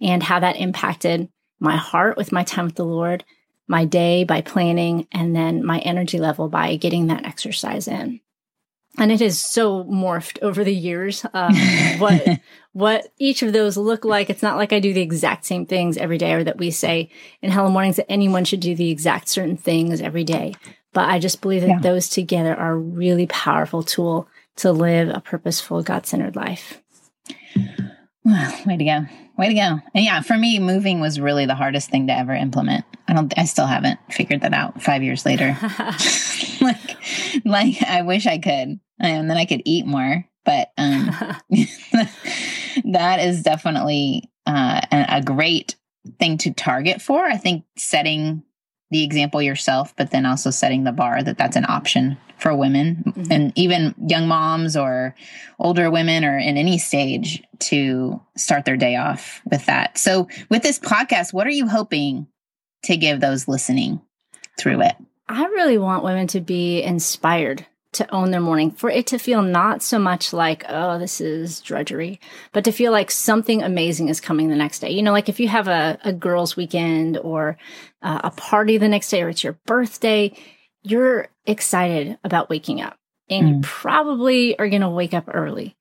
and 0.00 0.22
how 0.22 0.40
that 0.40 0.56
impacted 0.56 1.28
my 1.60 1.76
heart 1.76 2.16
with 2.16 2.32
my 2.32 2.42
time 2.42 2.66
with 2.66 2.76
the 2.76 2.84
Lord, 2.84 3.24
my 3.68 3.84
day 3.84 4.24
by 4.24 4.40
planning, 4.40 5.06
and 5.12 5.36
then 5.36 5.64
my 5.64 5.78
energy 5.80 6.18
level 6.18 6.48
by 6.48 6.76
getting 6.76 7.06
that 7.06 7.26
exercise 7.26 7.86
in 7.86 8.20
and 8.98 9.12
it 9.12 9.20
has 9.20 9.40
so 9.40 9.84
morphed 9.84 10.38
over 10.42 10.64
the 10.64 10.74
years 10.74 11.24
um, 11.32 11.54
what 11.98 12.22
what 12.72 13.12
each 13.18 13.42
of 13.42 13.52
those 13.52 13.76
look 13.76 14.04
like. 14.04 14.30
It's 14.30 14.42
not 14.42 14.56
like 14.56 14.72
i 14.72 14.80
do 14.80 14.92
the 14.92 15.00
exact 15.00 15.44
same 15.44 15.66
things 15.66 15.96
every 15.96 16.18
day 16.18 16.32
or 16.32 16.44
that 16.44 16.58
we 16.58 16.70
say 16.70 17.10
in 17.42 17.50
hello 17.50 17.70
mornings 17.70 17.96
that 17.96 18.10
anyone 18.10 18.44
should 18.44 18.60
do 18.60 18.74
the 18.74 18.90
exact 18.90 19.28
certain 19.28 19.56
things 19.56 20.00
every 20.00 20.24
day. 20.24 20.54
But 20.92 21.08
i 21.08 21.18
just 21.18 21.40
believe 21.40 21.62
that 21.62 21.68
yeah. 21.68 21.80
those 21.80 22.08
together 22.08 22.54
are 22.54 22.72
a 22.72 22.78
really 22.78 23.26
powerful 23.26 23.82
tool 23.82 24.28
to 24.56 24.72
live 24.72 25.08
a 25.08 25.20
purposeful 25.20 25.82
god-centered 25.82 26.36
life. 26.36 26.82
Well, 28.24 28.60
way 28.66 28.76
to 28.76 28.84
go. 28.84 29.00
Way 29.38 29.48
to 29.48 29.54
go. 29.54 29.80
And 29.94 30.04
yeah 30.04 30.20
for 30.20 30.36
me 30.36 30.58
moving 30.58 31.00
was 31.00 31.18
really 31.18 31.46
the 31.46 31.54
hardest 31.54 31.90
thing 31.90 32.06
to 32.06 32.16
ever 32.16 32.34
implement. 32.34 32.84
I 33.08 33.14
don't 33.14 33.32
i 33.36 33.44
still 33.44 33.66
haven't 33.66 33.98
figured 34.10 34.42
that 34.42 34.54
out 34.54 34.82
five 34.82 35.02
years 35.02 35.24
later. 35.26 35.56
Like 36.60 36.98
like 37.46 37.82
i 37.84 38.02
wish 38.02 38.26
i 38.26 38.36
could. 38.36 38.78
And 39.00 39.30
then 39.30 39.38
I 39.38 39.46
could 39.46 39.62
eat 39.64 39.86
more. 39.86 40.26
But 40.44 40.70
um, 40.78 41.10
that 42.84 43.20
is 43.20 43.42
definitely 43.42 44.30
uh, 44.46 44.80
a 44.90 45.22
great 45.22 45.76
thing 46.18 46.38
to 46.38 46.52
target 46.52 47.00
for. 47.02 47.24
I 47.24 47.36
think 47.36 47.64
setting 47.76 48.42
the 48.90 49.04
example 49.04 49.40
yourself, 49.40 49.94
but 49.96 50.10
then 50.10 50.26
also 50.26 50.50
setting 50.50 50.84
the 50.84 50.92
bar 50.92 51.22
that 51.22 51.38
that's 51.38 51.56
an 51.56 51.66
option 51.68 52.16
for 52.38 52.54
women 52.54 53.04
mm-hmm. 53.06 53.30
and 53.30 53.52
even 53.54 53.94
young 54.08 54.26
moms 54.26 54.76
or 54.76 55.14
older 55.58 55.90
women 55.90 56.24
or 56.24 56.38
in 56.38 56.56
any 56.56 56.78
stage 56.78 57.42
to 57.58 58.20
start 58.36 58.64
their 58.64 58.76
day 58.76 58.96
off 58.96 59.42
with 59.50 59.66
that. 59.66 59.98
So, 59.98 60.28
with 60.48 60.62
this 60.62 60.78
podcast, 60.78 61.32
what 61.32 61.46
are 61.46 61.50
you 61.50 61.68
hoping 61.68 62.26
to 62.84 62.96
give 62.96 63.20
those 63.20 63.46
listening 63.46 64.00
through 64.58 64.82
it? 64.82 64.96
I 65.28 65.44
really 65.44 65.78
want 65.78 66.02
women 66.02 66.26
to 66.28 66.40
be 66.40 66.82
inspired 66.82 67.64
to 67.92 68.14
own 68.14 68.30
their 68.30 68.40
morning, 68.40 68.70
for 68.70 68.88
it 68.88 69.06
to 69.08 69.18
feel 69.18 69.42
not 69.42 69.82
so 69.82 69.98
much 69.98 70.32
like, 70.32 70.64
oh, 70.68 70.98
this 70.98 71.20
is 71.20 71.60
drudgery, 71.60 72.20
but 72.52 72.64
to 72.64 72.72
feel 72.72 72.92
like 72.92 73.10
something 73.10 73.62
amazing 73.62 74.08
is 74.08 74.20
coming 74.20 74.48
the 74.48 74.56
next 74.56 74.78
day. 74.78 74.90
You 74.90 75.02
know, 75.02 75.12
like 75.12 75.28
if 75.28 75.40
you 75.40 75.48
have 75.48 75.66
a, 75.66 75.98
a 76.04 76.12
girls' 76.12 76.56
weekend 76.56 77.18
or 77.18 77.58
uh, 78.02 78.20
a 78.24 78.30
party 78.30 78.78
the 78.78 78.88
next 78.88 79.10
day 79.10 79.22
or 79.22 79.28
it's 79.28 79.42
your 79.42 79.58
birthday, 79.66 80.32
you're 80.82 81.28
excited 81.46 82.18
about 82.22 82.48
waking 82.48 82.80
up 82.80 82.96
and 83.28 83.46
mm. 83.46 83.54
you 83.56 83.60
probably 83.62 84.58
are 84.58 84.68
going 84.68 84.82
to 84.82 84.88
wake 84.88 85.14
up 85.14 85.24
early. 85.32 85.76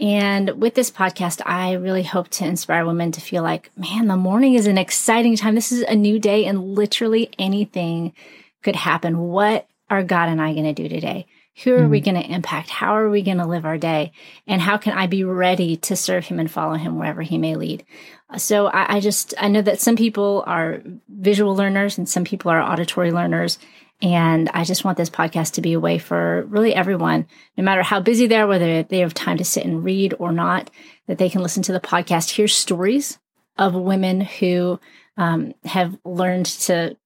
And 0.00 0.60
with 0.60 0.74
this 0.74 0.90
podcast, 0.90 1.40
I 1.46 1.74
really 1.74 2.02
hope 2.02 2.28
to 2.30 2.44
inspire 2.44 2.84
women 2.84 3.12
to 3.12 3.20
feel 3.20 3.44
like, 3.44 3.70
man, 3.76 4.08
the 4.08 4.16
morning 4.16 4.54
is 4.54 4.66
an 4.66 4.76
exciting 4.76 5.36
time. 5.36 5.54
This 5.54 5.70
is 5.70 5.82
a 5.82 5.94
new 5.94 6.18
day 6.18 6.46
and 6.46 6.74
literally 6.74 7.30
anything 7.38 8.12
could 8.64 8.74
happen. 8.74 9.18
What 9.18 9.68
are 9.88 10.02
God 10.02 10.28
and 10.28 10.42
I 10.42 10.52
going 10.52 10.64
to 10.64 10.72
do 10.72 10.88
today? 10.88 11.26
Who 11.62 11.74
are 11.74 11.82
mm 11.82 11.90
we 11.90 12.00
going 12.00 12.20
to 12.20 12.30
impact? 12.30 12.68
How 12.68 12.96
are 12.96 13.08
we 13.08 13.22
going 13.22 13.38
to 13.38 13.46
live 13.46 13.64
our 13.64 13.78
day? 13.78 14.12
And 14.46 14.60
how 14.60 14.76
can 14.76 14.92
I 14.92 15.06
be 15.06 15.22
ready 15.22 15.76
to 15.76 15.94
serve 15.94 16.24
him 16.26 16.40
and 16.40 16.50
follow 16.50 16.74
him 16.74 16.98
wherever 16.98 17.22
he 17.22 17.38
may 17.38 17.54
lead? 17.54 17.84
So 18.36 18.66
I, 18.66 18.96
I 18.96 19.00
just, 19.00 19.34
I 19.38 19.48
know 19.48 19.62
that 19.62 19.80
some 19.80 19.94
people 19.94 20.42
are 20.46 20.82
visual 21.08 21.54
learners 21.54 21.96
and 21.96 22.08
some 22.08 22.24
people 22.24 22.50
are 22.50 22.60
auditory 22.60 23.12
learners. 23.12 23.58
And 24.02 24.50
I 24.52 24.64
just 24.64 24.84
want 24.84 24.98
this 24.98 25.10
podcast 25.10 25.52
to 25.52 25.62
be 25.62 25.74
a 25.74 25.80
way 25.80 25.98
for 25.98 26.42
really 26.48 26.74
everyone, 26.74 27.26
no 27.56 27.62
matter 27.62 27.82
how 27.82 28.00
busy 28.00 28.26
they 28.26 28.36
are, 28.36 28.46
whether 28.46 28.82
they 28.82 28.98
have 28.98 29.14
time 29.14 29.38
to 29.38 29.44
sit 29.44 29.64
and 29.64 29.84
read 29.84 30.14
or 30.18 30.32
not, 30.32 30.70
that 31.06 31.18
they 31.18 31.30
can 31.30 31.42
listen 31.42 31.62
to 31.62 31.72
the 31.72 31.80
podcast, 31.80 32.30
hear 32.30 32.48
stories 32.48 33.18
of 33.56 33.74
women 33.74 34.20
who 34.20 34.80
um, 35.16 35.54
have 35.64 35.96
learned 36.04 36.46
to 36.46 36.96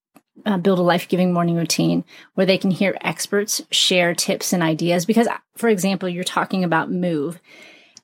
uh, 0.47 0.59
build 0.59 0.79
a 0.79 0.83
life 0.83 1.09
giving 1.09 1.33
morning 1.33 1.57
routine 1.57 2.05
where 2.35 2.47
they 2.47 2.59
can 2.59 2.71
hear 2.71 2.97
experts 3.01 3.63
share 3.71 4.15
tips 4.15 4.53
and 4.53 4.63
ideas. 4.63 5.07
Because, 5.07 5.29
for 5.57 5.69
example, 5.69 6.09
you're 6.09 6.25
talking 6.25 6.65
about 6.65 6.91
move. 6.91 7.41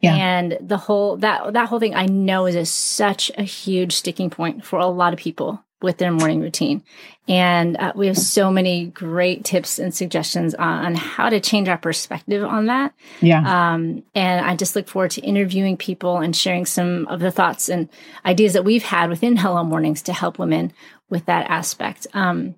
Yeah. 0.00 0.14
And 0.14 0.58
the 0.60 0.76
whole 0.76 1.16
that 1.18 1.54
that 1.54 1.68
whole 1.68 1.80
thing 1.80 1.94
I 1.94 2.06
know 2.06 2.46
is 2.46 2.54
a, 2.54 2.66
such 2.66 3.30
a 3.38 3.42
huge 3.42 3.94
sticking 3.94 4.28
point 4.28 4.64
for 4.64 4.78
a 4.78 4.86
lot 4.86 5.12
of 5.12 5.18
people 5.18 5.64
with 5.84 5.98
their 5.98 6.10
morning 6.10 6.40
routine. 6.40 6.82
And 7.28 7.76
uh, 7.76 7.92
we 7.94 8.06
have 8.08 8.18
so 8.18 8.50
many 8.50 8.86
great 8.86 9.44
tips 9.44 9.78
and 9.78 9.94
suggestions 9.94 10.54
on, 10.54 10.86
on, 10.86 10.94
how 10.94 11.28
to 11.28 11.40
change 11.40 11.68
our 11.68 11.78
perspective 11.78 12.42
on 12.42 12.66
that. 12.66 12.92
Yeah. 13.20 13.38
Um, 13.74 14.02
and 14.14 14.44
I 14.44 14.56
just 14.56 14.74
look 14.74 14.88
forward 14.88 15.12
to 15.12 15.20
interviewing 15.20 15.76
people 15.76 16.18
and 16.18 16.34
sharing 16.34 16.66
some 16.66 17.06
of 17.06 17.20
the 17.20 17.30
thoughts 17.30 17.68
and 17.68 17.88
ideas 18.26 18.54
that 18.54 18.64
we've 18.64 18.82
had 18.82 19.10
within 19.10 19.36
Hello 19.36 19.62
Mornings 19.62 20.02
to 20.02 20.12
help 20.12 20.38
women 20.38 20.72
with 21.10 21.26
that 21.26 21.50
aspect. 21.50 22.06
Um, 22.14 22.54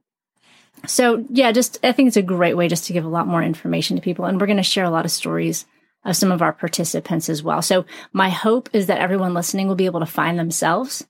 so 0.86 1.24
yeah, 1.30 1.52
just 1.52 1.78
I 1.82 1.92
think 1.92 2.08
it's 2.08 2.16
a 2.16 2.22
great 2.22 2.56
way 2.56 2.68
just 2.68 2.84
to 2.86 2.92
give 2.92 3.04
a 3.04 3.08
lot 3.08 3.26
more 3.26 3.42
information 3.42 3.96
to 3.96 4.02
people, 4.02 4.24
and 4.24 4.40
we're 4.40 4.46
going 4.46 4.56
to 4.58 4.62
share 4.62 4.84
a 4.84 4.90
lot 4.90 5.04
of 5.04 5.10
stories 5.10 5.66
of 6.04 6.16
some 6.16 6.30
of 6.30 6.40
our 6.40 6.52
participants 6.52 7.28
as 7.28 7.42
well. 7.42 7.60
So 7.60 7.84
my 8.12 8.30
hope 8.30 8.70
is 8.72 8.86
that 8.86 9.00
everyone 9.00 9.34
listening 9.34 9.66
will 9.66 9.74
be 9.74 9.86
able 9.86 10.00
to 10.00 10.06
find 10.06 10.38
themselves 10.38 11.04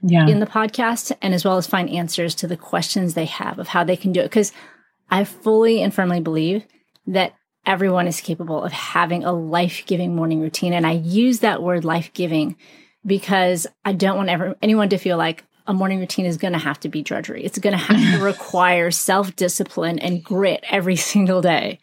yeah. 0.00 0.26
in 0.28 0.38
the 0.40 0.46
podcast 0.46 1.12
and 1.20 1.34
as 1.34 1.44
well 1.44 1.56
as 1.56 1.66
find 1.66 1.90
answers 1.90 2.34
to 2.36 2.46
the 2.46 2.56
questions 2.56 3.14
they 3.14 3.24
have 3.24 3.58
of 3.58 3.68
how 3.68 3.82
they 3.82 3.96
can 3.96 4.12
do 4.12 4.20
it. 4.20 4.24
Because 4.24 4.52
I 5.10 5.24
fully 5.24 5.82
and 5.82 5.92
firmly 5.92 6.20
believe 6.20 6.64
that 7.08 7.34
everyone 7.64 8.06
is 8.06 8.20
capable 8.20 8.62
of 8.62 8.72
having 8.72 9.24
a 9.24 9.32
life 9.32 9.82
giving 9.86 10.14
morning 10.14 10.40
routine. 10.40 10.72
And 10.72 10.86
I 10.86 10.92
use 10.92 11.40
that 11.40 11.62
word 11.62 11.84
life 11.84 12.12
giving 12.14 12.56
because 13.04 13.66
I 13.84 13.92
don't 13.92 14.16
want 14.16 14.28
ever, 14.28 14.56
anyone 14.62 14.88
to 14.90 14.98
feel 14.98 15.16
like 15.16 15.44
a 15.66 15.74
morning 15.74 16.00
routine 16.00 16.26
is 16.26 16.36
going 16.36 16.52
to 16.52 16.58
have 16.58 16.80
to 16.80 16.88
be 16.88 17.02
drudgery. 17.02 17.44
It's 17.44 17.58
going 17.58 17.72
to 17.72 17.78
have 17.78 18.18
to 18.18 18.18
require 18.24 18.90
self 18.90 19.34
discipline 19.36 19.98
and 19.98 20.22
grit 20.22 20.64
every 20.68 20.96
single 21.12 21.42
day. 21.42 21.78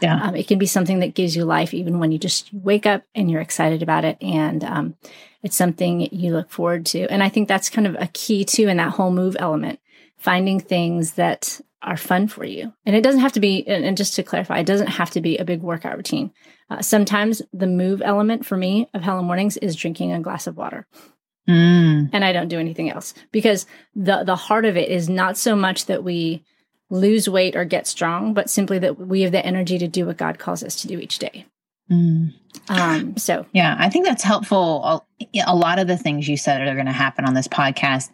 Yeah. 0.00 0.22
Um, 0.22 0.36
it 0.36 0.46
can 0.46 0.58
be 0.58 0.66
something 0.66 1.00
that 1.00 1.14
gives 1.14 1.34
you 1.34 1.44
life 1.44 1.74
even 1.74 1.98
when 1.98 2.12
you 2.12 2.18
just 2.18 2.52
wake 2.52 2.86
up 2.86 3.02
and 3.14 3.30
you're 3.30 3.40
excited 3.40 3.82
about 3.82 4.04
it. 4.04 4.16
And 4.20 4.62
um, 4.62 4.96
it's 5.42 5.56
something 5.56 6.02
you 6.14 6.32
look 6.32 6.50
forward 6.50 6.86
to. 6.86 7.06
And 7.10 7.22
I 7.22 7.28
think 7.28 7.48
that's 7.48 7.68
kind 7.68 7.86
of 7.86 7.96
a 7.98 8.08
key 8.08 8.44
too 8.44 8.68
in 8.68 8.76
that 8.76 8.92
whole 8.92 9.10
move 9.10 9.36
element, 9.40 9.80
finding 10.16 10.60
things 10.60 11.12
that 11.14 11.60
are 11.82 11.96
fun 11.96 12.28
for 12.28 12.44
you. 12.44 12.72
And 12.86 12.94
it 12.94 13.02
doesn't 13.02 13.20
have 13.20 13.32
to 13.32 13.40
be, 13.40 13.66
and 13.66 13.96
just 13.96 14.14
to 14.16 14.22
clarify, 14.22 14.58
it 14.58 14.66
doesn't 14.66 14.88
have 14.88 15.10
to 15.10 15.20
be 15.20 15.36
a 15.36 15.44
big 15.44 15.62
workout 15.62 15.96
routine. 15.96 16.32
Uh, 16.70 16.82
sometimes 16.82 17.40
the 17.52 17.66
move 17.66 18.02
element 18.04 18.44
for 18.44 18.56
me 18.56 18.88
of 18.94 19.02
Hello 19.02 19.22
Mornings 19.22 19.56
is 19.56 19.76
drinking 19.76 20.12
a 20.12 20.20
glass 20.20 20.46
of 20.46 20.56
water. 20.56 20.86
Mm. 21.48 22.10
And 22.12 22.24
I 22.24 22.32
don't 22.32 22.48
do 22.48 22.58
anything 22.58 22.90
else 22.90 23.14
because 23.32 23.66
the 23.94 24.22
the 24.24 24.36
heart 24.36 24.66
of 24.66 24.76
it 24.76 24.90
is 24.90 25.08
not 25.08 25.38
so 25.38 25.56
much 25.56 25.86
that 25.86 26.04
we 26.04 26.44
lose 26.90 27.28
weight 27.28 27.56
or 27.56 27.64
get 27.64 27.86
strong, 27.86 28.34
but 28.34 28.50
simply 28.50 28.78
that 28.78 28.98
we 28.98 29.22
have 29.22 29.32
the 29.32 29.44
energy 29.44 29.78
to 29.78 29.88
do 29.88 30.06
what 30.06 30.16
God 30.16 30.38
calls 30.38 30.62
us 30.62 30.80
to 30.82 30.88
do 30.88 30.98
each 30.98 31.18
day. 31.18 31.46
Mm. 31.90 32.34
Um, 32.68 33.16
so 33.16 33.46
yeah, 33.52 33.76
I 33.78 33.88
think 33.88 34.04
that's 34.04 34.22
helpful. 34.22 35.06
A 35.46 35.56
lot 35.56 35.78
of 35.78 35.86
the 35.86 35.96
things 35.96 36.28
you 36.28 36.36
said 36.36 36.60
are 36.60 36.74
going 36.74 36.86
to 36.86 36.92
happen 36.92 37.24
on 37.24 37.32
this 37.32 37.48
podcast, 37.48 38.10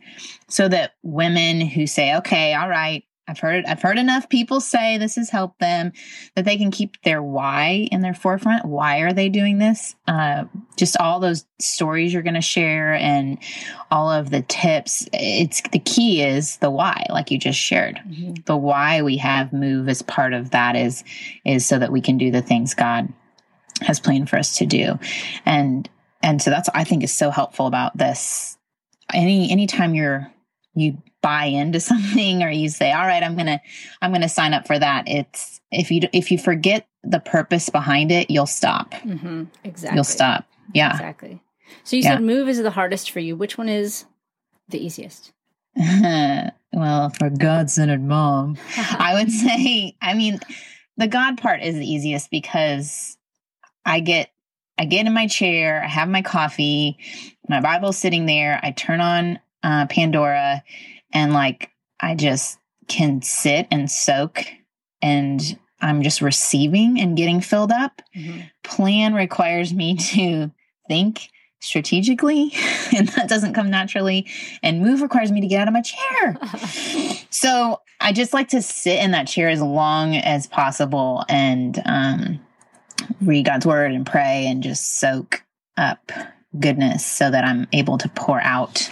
so 0.48 0.68
that 0.68 0.92
women 1.02 1.60
who 1.60 1.88
say, 1.88 2.14
"Okay, 2.16 2.54
all 2.54 2.68
right, 2.68 3.02
I've 3.26 3.38
heard 3.38 3.64
I've 3.64 3.80
heard 3.80 3.98
enough 3.98 4.28
people 4.28 4.60
say 4.60 4.98
this 4.98 5.16
has 5.16 5.30
helped 5.30 5.58
them," 5.58 5.92
that 6.34 6.44
they 6.44 6.56
can 6.56 6.70
keep 6.70 7.00
their 7.02 7.22
why 7.22 7.88
in 7.90 8.02
their 8.02 8.14
forefront. 8.14 8.66
Why 8.66 8.98
are 8.98 9.12
they 9.12 9.28
doing 9.28 9.58
this? 9.58 9.96
Uh, 10.06 10.44
just 10.76 10.96
all 10.98 11.20
those 11.20 11.46
stories 11.58 12.12
you're 12.12 12.22
going 12.22 12.34
to 12.34 12.40
share 12.42 12.94
and 12.94 13.38
all 13.90 14.10
of 14.10 14.30
the 14.30 14.42
tips. 14.42 15.08
It's 15.12 15.62
the 15.72 15.78
key 15.78 16.22
is 16.22 16.58
the 16.58 16.70
why, 16.70 17.06
like 17.08 17.30
you 17.30 17.38
just 17.38 17.58
shared. 17.58 17.96
Mm-hmm. 18.06 18.34
The 18.44 18.56
why 18.56 19.02
we 19.02 19.16
have 19.18 19.52
move 19.52 19.88
as 19.88 20.02
part 20.02 20.34
of 20.34 20.50
that 20.50 20.76
is 20.76 21.02
is 21.44 21.66
so 21.66 21.78
that 21.78 21.92
we 21.92 22.00
can 22.00 22.18
do 22.18 22.30
the 22.30 22.42
things 22.42 22.74
God 22.74 23.08
has 23.80 24.00
planned 24.00 24.28
for 24.28 24.36
us 24.36 24.58
to 24.58 24.66
do. 24.66 24.98
And 25.46 25.88
and 26.22 26.42
so 26.42 26.50
that's 26.50 26.68
I 26.74 26.84
think 26.84 27.04
is 27.04 27.12
so 27.12 27.30
helpful 27.30 27.66
about 27.66 27.96
this. 27.96 28.58
Any 29.12 29.50
anytime 29.50 29.94
you're 29.94 30.30
you 30.74 30.98
buy 31.24 31.46
into 31.46 31.80
something 31.90 32.42
or 32.42 32.50
you 32.50 32.68
say, 32.68 32.92
all 32.92 33.06
right, 33.06 33.22
I'm 33.22 33.36
gonna 33.36 33.60
I'm 34.00 34.12
gonna 34.12 34.28
sign 34.28 34.54
up 34.54 34.66
for 34.66 34.78
that. 34.78 35.08
It's 35.08 35.60
if 35.72 35.90
you 35.90 36.02
if 36.12 36.30
you 36.30 36.38
forget 36.38 36.86
the 37.02 37.18
purpose 37.18 37.70
behind 37.70 38.12
it, 38.12 38.30
you'll 38.30 38.46
stop. 38.46 38.92
Mm-hmm. 38.92 39.44
Exactly. 39.64 39.96
You'll 39.96 40.04
stop. 40.04 40.44
Yeah. 40.72 40.92
Exactly. 40.92 41.42
So 41.82 41.96
you 41.96 42.02
yeah. 42.02 42.14
said 42.14 42.22
move 42.22 42.48
is 42.48 42.62
the 42.62 42.70
hardest 42.70 43.10
for 43.10 43.20
you. 43.20 43.34
Which 43.36 43.58
one 43.58 43.68
is 43.68 44.04
the 44.68 44.84
easiest? 44.84 45.32
well, 45.76 47.10
for 47.10 47.30
God 47.30 47.70
centered 47.70 48.02
mom, 48.02 48.58
I 48.76 49.14
would 49.14 49.32
say, 49.32 49.96
I 50.00 50.14
mean, 50.14 50.38
the 50.96 51.08
God 51.08 51.38
part 51.38 51.62
is 51.62 51.74
the 51.74 51.90
easiest 51.90 52.30
because 52.30 53.16
I 53.84 54.00
get 54.00 54.30
I 54.76 54.84
get 54.84 55.06
in 55.06 55.14
my 55.14 55.26
chair, 55.26 55.82
I 55.82 55.88
have 55.88 56.08
my 56.08 56.22
coffee, 56.22 56.98
my 57.48 57.60
Bible's 57.60 57.96
sitting 57.96 58.26
there, 58.26 58.60
I 58.62 58.72
turn 58.72 59.00
on 59.00 59.38
uh, 59.62 59.86
Pandora, 59.86 60.62
and 61.14 61.32
like 61.32 61.70
I 62.00 62.14
just 62.14 62.58
can 62.88 63.22
sit 63.22 63.66
and 63.70 63.90
soak 63.90 64.44
and 65.00 65.58
I'm 65.80 66.02
just 66.02 66.20
receiving 66.20 67.00
and 67.00 67.16
getting 67.16 67.40
filled 67.40 67.72
up. 67.72 68.02
Mm-hmm. 68.16 68.40
Plan 68.62 69.14
requires 69.14 69.72
me 69.72 69.96
to 69.96 70.50
think 70.88 71.28
strategically, 71.60 72.52
and 72.96 73.08
that 73.08 73.28
doesn't 73.28 73.54
come 73.54 73.70
naturally. 73.70 74.26
And 74.62 74.82
move 74.82 75.02
requires 75.02 75.30
me 75.30 75.40
to 75.40 75.46
get 75.46 75.60
out 75.60 75.68
of 75.68 75.74
my 75.74 75.82
chair. 75.82 76.38
so 77.30 77.80
I 78.00 78.12
just 78.12 78.32
like 78.32 78.48
to 78.48 78.62
sit 78.62 79.02
in 79.02 79.12
that 79.12 79.26
chair 79.26 79.48
as 79.48 79.60
long 79.60 80.16
as 80.16 80.46
possible 80.46 81.24
and 81.28 81.80
um, 81.84 82.40
read 83.20 83.46
God's 83.46 83.66
word 83.66 83.92
and 83.92 84.06
pray 84.06 84.46
and 84.46 84.62
just 84.62 84.98
soak 84.98 85.42
up 85.76 86.12
goodness 86.58 87.04
so 87.04 87.30
that 87.30 87.44
I'm 87.44 87.66
able 87.72 87.98
to 87.98 88.08
pour 88.10 88.40
out 88.40 88.90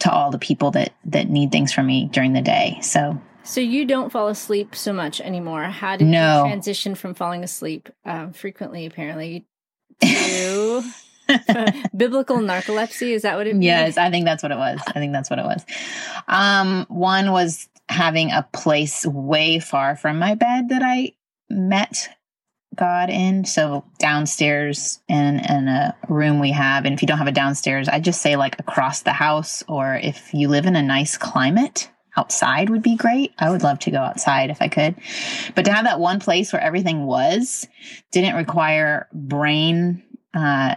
to 0.00 0.10
all 0.10 0.30
the 0.30 0.38
people 0.38 0.70
that 0.72 0.92
that 1.04 1.28
need 1.28 1.52
things 1.52 1.72
from 1.72 1.86
me 1.86 2.08
during 2.12 2.32
the 2.32 2.42
day. 2.42 2.78
So 2.82 3.20
so 3.44 3.60
you 3.60 3.84
don't 3.84 4.10
fall 4.10 4.28
asleep 4.28 4.74
so 4.74 4.92
much 4.92 5.20
anymore. 5.20 5.64
How 5.64 5.96
did 5.96 6.08
no. 6.08 6.44
you 6.44 6.50
transition 6.50 6.94
from 6.94 7.14
falling 7.14 7.44
asleep 7.44 7.90
um, 8.04 8.32
frequently 8.32 8.86
apparently 8.86 9.44
to 10.00 10.82
biblical 11.96 12.38
narcolepsy? 12.38 13.12
Is 13.12 13.22
that 13.22 13.36
what 13.36 13.46
it 13.46 13.54
means? 13.54 13.66
Yes, 13.66 13.98
I 13.98 14.10
think 14.10 14.24
that's 14.24 14.42
what 14.42 14.50
it 14.50 14.58
was. 14.58 14.80
I 14.88 14.92
think 14.92 15.12
that's 15.12 15.28
what 15.28 15.38
it 15.38 15.44
was. 15.44 15.64
Um, 16.26 16.86
one 16.88 17.32
was 17.32 17.68
having 17.90 18.32
a 18.32 18.48
place 18.54 19.04
way 19.04 19.58
far 19.58 19.94
from 19.94 20.18
my 20.18 20.34
bed 20.34 20.70
that 20.70 20.82
I 20.82 21.12
met 21.50 22.08
God 22.76 23.10
in. 23.10 23.44
So 23.44 23.84
downstairs 23.98 25.00
in, 25.08 25.40
in 25.40 25.68
a 25.68 25.96
room 26.08 26.40
we 26.40 26.52
have, 26.52 26.84
and 26.84 26.94
if 26.94 27.02
you 27.02 27.08
don't 27.08 27.18
have 27.18 27.26
a 27.26 27.32
downstairs, 27.32 27.88
I 27.88 28.00
just 28.00 28.20
say 28.20 28.36
like 28.36 28.58
across 28.58 29.02
the 29.02 29.12
house, 29.12 29.62
or 29.68 29.94
if 29.94 30.32
you 30.32 30.48
live 30.48 30.66
in 30.66 30.76
a 30.76 30.82
nice 30.82 31.16
climate, 31.16 31.90
outside 32.16 32.70
would 32.70 32.82
be 32.82 32.96
great. 32.96 33.32
I 33.38 33.50
would 33.50 33.62
love 33.62 33.78
to 33.80 33.90
go 33.90 33.98
outside 33.98 34.50
if 34.50 34.62
I 34.62 34.68
could. 34.68 34.94
But 35.54 35.64
to 35.64 35.72
have 35.72 35.84
that 35.84 36.00
one 36.00 36.20
place 36.20 36.52
where 36.52 36.62
everything 36.62 37.06
was 37.06 37.66
didn't 38.12 38.36
require 38.36 39.08
brain 39.12 40.02
uh, 40.32 40.76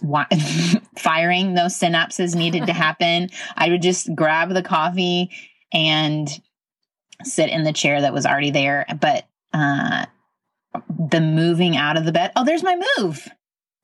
firing. 0.98 1.54
Those 1.54 1.78
synapses 1.78 2.34
needed 2.34 2.66
to 2.66 2.72
happen. 2.86 3.30
I 3.56 3.68
would 3.70 3.82
just 3.82 4.14
grab 4.14 4.50
the 4.50 4.62
coffee 4.62 5.30
and 5.72 6.28
sit 7.22 7.50
in 7.50 7.64
the 7.64 7.72
chair 7.72 8.00
that 8.00 8.14
was 8.14 8.26
already 8.26 8.50
there. 8.50 8.86
But 9.00 9.26
uh, 9.52 10.06
the 10.88 11.20
moving 11.20 11.76
out 11.76 11.96
of 11.96 12.04
the 12.04 12.12
bed. 12.12 12.32
Oh, 12.36 12.44
there's 12.44 12.62
my 12.62 12.80
move. 12.98 13.28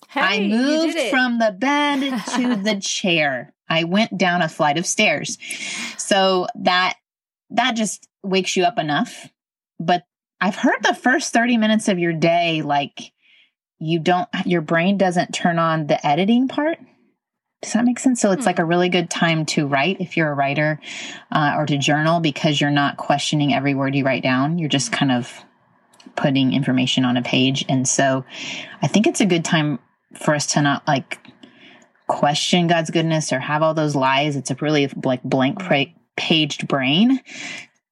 Hey, 0.09 0.21
I 0.21 0.41
moved 0.41 0.99
from 1.11 1.39
the 1.39 1.53
bed 1.53 2.01
to 2.37 2.57
the 2.57 2.81
chair. 2.81 3.53
I 3.69 3.85
went 3.85 4.17
down 4.17 4.43
a 4.43 4.49
flight 4.49 4.79
of 4.79 4.87
stairs. 4.87 5.39
So 5.97 6.47
that 6.57 6.95
that 7.51 7.73
just 7.73 8.09
wakes 8.23 8.57
you 8.57 8.65
up 8.65 8.79
enough 8.79 9.29
but 9.79 10.05
I've 10.41 10.57
heard 10.57 10.83
the 10.83 10.95
first 10.95 11.33
30 11.33 11.57
minutes 11.57 11.89
of 11.89 11.99
your 11.99 12.13
day, 12.13 12.63
like 12.63 13.13
you 13.79 13.99
don't, 13.99 14.29
your 14.45 14.61
brain 14.61 14.99
doesn't 14.99 15.33
turn 15.33 15.59
on 15.59 15.87
the 15.87 16.05
editing 16.07 16.49
part. 16.49 16.79
Does 17.63 17.73
that 17.73 17.85
make 17.85 17.99
sense? 17.99 18.21
So 18.21 18.33
it's 18.33 18.43
hmm. 18.43 18.47
like 18.47 18.59
a 18.59 18.65
really 18.65 18.89
good 18.89 19.11
time 19.11 19.47
to 19.47 19.67
write 19.67 20.01
if 20.01 20.17
you're 20.17 20.31
a 20.31 20.35
writer 20.35 20.81
uh, 21.33 21.55
or 21.57 21.67
to 21.67 21.79
journal 21.79 22.21
because 22.21 22.61
you're 22.61 22.71
not 22.71 22.97
questioning 22.97 23.55
every 23.55 23.75
word 23.75 23.95
you 23.95 24.05
write 24.05 24.23
down. 24.23 24.59
You're 24.59 24.69
just 24.69 24.93
kind 24.93 25.11
of 25.11 25.33
putting 26.17 26.53
information 26.53 27.05
on 27.05 27.17
a 27.17 27.23
page. 27.23 27.65
And 27.69 27.87
so 27.87 28.25
I 28.83 28.87
think 28.87 29.07
it's 29.07 29.21
a 29.21 29.27
good 29.27 29.45
time 29.45 29.79
for 30.15 30.35
us 30.35 30.47
to 30.47 30.63
not 30.63 30.87
like 30.87 31.19
question 32.07 32.67
God's 32.67 32.91
goodness 32.91 33.33
or 33.33 33.39
have 33.39 33.63
all 33.63 33.75
those 33.75 33.97
lies. 33.97 34.37
It's 34.37 34.51
a 34.51 34.57
really 34.61 34.89
like 35.05 35.23
blank 35.23 35.59
pra- 35.59 35.87
paged 36.17 36.69
brain. 36.69 37.21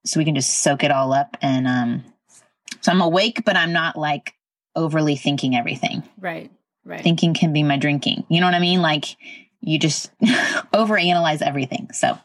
So 0.04 0.19
we 0.19 0.25
can 0.25 0.35
just 0.35 0.62
soak 0.62 0.85
it 0.85 0.90
all 0.90 1.12
up. 1.12 1.37
And 1.40 1.66
um, 1.66 2.04
so 2.81 2.93
I'm 2.93 3.00
awake, 3.00 3.45
but 3.45 3.57
I'm 3.57 3.73
not 3.73 3.97
like 3.97 4.35
overly 4.76 5.16
thinking 5.16 5.57
everything. 5.57 6.02
Right. 6.19 6.50
Right. 6.85 7.02
Thinking 7.02 7.33
can 7.33 7.52
be 7.52 7.62
my 7.62 7.78
drinking. 7.78 8.25
You 8.28 8.40
know 8.40 8.47
what 8.47 8.54
I 8.54 8.61
mean? 8.61 8.83
Like 8.83 9.16
you 9.61 9.78
just 9.78 10.11
overanalyze 10.75 11.40
everything. 11.40 11.88
So, 11.93 12.19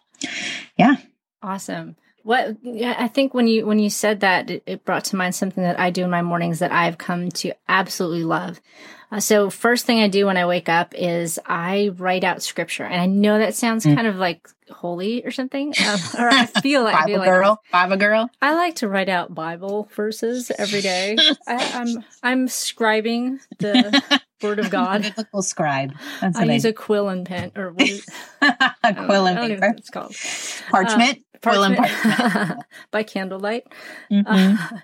yeah. 0.78 0.96
Awesome. 1.42 1.96
What 2.24 2.58
I 2.66 3.08
think 3.08 3.34
when 3.34 3.48
you 3.48 3.66
when 3.66 3.80
you 3.80 3.90
said 3.90 4.20
that, 4.22 4.50
it, 4.50 4.64
it, 4.66 4.86
brought 4.86 5.06
to 5.06 5.16
mind 5.16 5.36
something 5.36 5.64
that 5.64 5.80
I 5.80 5.90
do 5.90 6.04
in 6.04 6.10
my 6.10 6.22
mornings 6.22 6.60
that 6.60 6.72
I've 6.72 6.98
come 6.98 7.30
to 7.30 7.54
absolutely 7.68 8.24
love. 8.24 8.60
Uh, 9.12 9.20
so 9.20 9.50
first 9.50 9.86
thing 9.86 10.02
I 10.02 10.08
do 10.08 10.28
when 10.28 10.38
I 10.38 10.46
wake 10.46 10.70
up 10.70 10.94
is 10.96 11.40
I 11.46 11.92
write 11.98 12.24
out 12.24 12.44
scripture, 12.44 12.84
and 12.84 13.02
I 13.02 13.08
know 13.08 13.40
that 13.40 13.56
sounds 13.56 13.86
mm. 13.86 13.96
kind 13.96 14.06
of 14.08 14.18
like 14.18 14.48
holy 14.70 15.26
or 15.26 15.32
something, 15.32 15.74
um, 15.88 16.00
or 16.20 16.30
I 16.30 16.46
feel 16.46 16.84
like 16.84 17.08
Bible 17.08 17.26
girl, 17.26 17.50
like, 17.50 17.72
Bible 17.72 17.98
girl. 17.98 18.30
I 18.42 18.54
like 18.54 18.76
to 18.76 18.88
write 18.88 19.10
out 19.10 19.34
Bible 19.34 19.90
verses 19.96 20.52
every 20.58 20.82
day. 20.82 21.18
I, 21.48 21.72
I'm 21.74 22.06
I'm 22.24 22.48
scribing 22.48 23.40
the 23.58 24.22
Word 24.44 24.60
of 24.60 24.70
God. 24.72 25.02
Biblical 25.02 25.42
scribe. 25.42 25.94
That's 26.22 26.38
I 26.38 26.44
use 26.46 26.66
a 26.66 26.74
quill 26.74 27.10
and 27.10 27.26
pen, 27.26 27.52
or 27.56 27.72
what 27.72 27.90
is, 27.90 28.06
a 28.42 28.94
quill 28.94 29.26
and 29.26 29.40
paper. 29.40 29.74
it's 29.76 29.90
called 29.90 30.16
parchment. 30.70 31.24
Parchment. 31.42 31.78
parchment. 32.04 32.64
by 32.92 33.04
candlelight. 33.04 33.68
Mm-hmm. 34.12 34.28
Uh, 34.28 34.80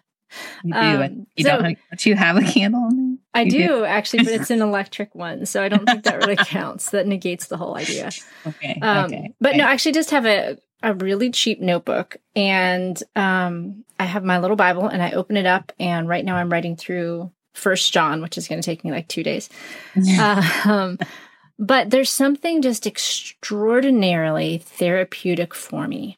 you 0.64 0.74
do. 0.74 0.80
Um, 0.80 1.28
you 1.36 1.44
so, 1.44 1.50
don't. 1.52 1.64
Have, 1.66 2.00
do 2.00 2.10
you 2.10 2.16
have 2.16 2.38
a 2.38 2.42
candle? 2.42 3.18
I 3.34 3.46
do, 3.46 3.68
do, 3.68 3.86
actually, 3.86 4.24
but 4.24 4.34
it's 4.34 4.50
an 4.50 4.62
electric 4.62 5.14
one, 5.16 5.46
so 5.46 5.64
I 5.64 5.70
don't 5.70 5.86
think 5.86 6.04
that 6.04 6.18
really 6.18 6.36
counts. 6.36 6.92
That 6.92 7.08
negates 7.08 7.48
the 7.48 7.58
whole 7.58 7.78
idea. 7.78 8.12
Okay. 8.46 8.80
Um, 8.82 9.06
okay. 9.06 9.34
But 9.40 9.50
okay. 9.50 9.58
no, 9.58 9.66
I 9.66 9.74
actually 9.74 9.94
just 9.94 10.12
have 10.12 10.26
a 10.26 10.58
a 10.84 10.94
really 10.94 11.32
cheap 11.32 11.62
notebook, 11.62 12.18
and 12.36 13.02
um, 13.16 13.84
I 14.00 14.06
have 14.06 14.24
my 14.24 14.40
little 14.40 14.58
Bible, 14.58 14.88
and 14.88 15.02
I 15.02 15.12
open 15.12 15.38
it 15.38 15.46
up, 15.46 15.72
and 15.80 16.08
right 16.08 16.26
now 16.26 16.36
I'm 16.36 16.52
writing 16.52 16.76
through 16.76 17.32
First 17.54 17.94
John, 17.94 18.22
which 18.22 18.38
is 18.38 18.48
going 18.48 18.62
to 18.62 18.66
take 18.66 18.84
me 18.84 18.92
like 18.92 19.08
two 19.08 19.24
days. 19.24 19.50
uh, 20.20 20.62
um, 20.66 21.00
but 21.58 21.90
there's 21.90 22.12
something 22.12 22.62
just 22.62 22.86
extraordinarily 22.86 24.58
therapeutic 24.58 25.54
for 25.54 25.88
me 25.88 26.18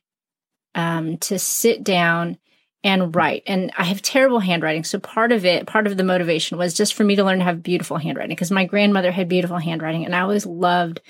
um, 0.78 1.18
to 1.18 1.38
sit 1.38 1.84
down 1.84 2.38
and 2.84 3.14
write. 3.16 3.44
And 3.48 3.72
I 3.78 3.84
have 3.84 4.02
terrible 4.02 4.40
handwriting. 4.40 4.84
So 4.84 5.00
part 5.00 5.34
of 5.34 5.44
it, 5.44 5.68
part 5.68 5.88
of 5.88 5.98
the 5.98 6.04
motivation 6.04 6.58
was 6.58 6.76
just 6.76 6.94
for 6.94 7.04
me 7.04 7.16
to 7.18 7.24
learn 7.24 7.40
to 7.40 7.44
have 7.44 7.64
beautiful 7.64 7.98
handwriting 7.98 8.36
because 8.36 8.52
my 8.52 8.64
grandmother 8.64 9.12
had 9.12 9.28
beautiful 9.28 9.58
handwriting 9.58 10.06
and 10.06 10.16
I 10.16 10.22
always 10.22 10.46
loved 10.46 11.02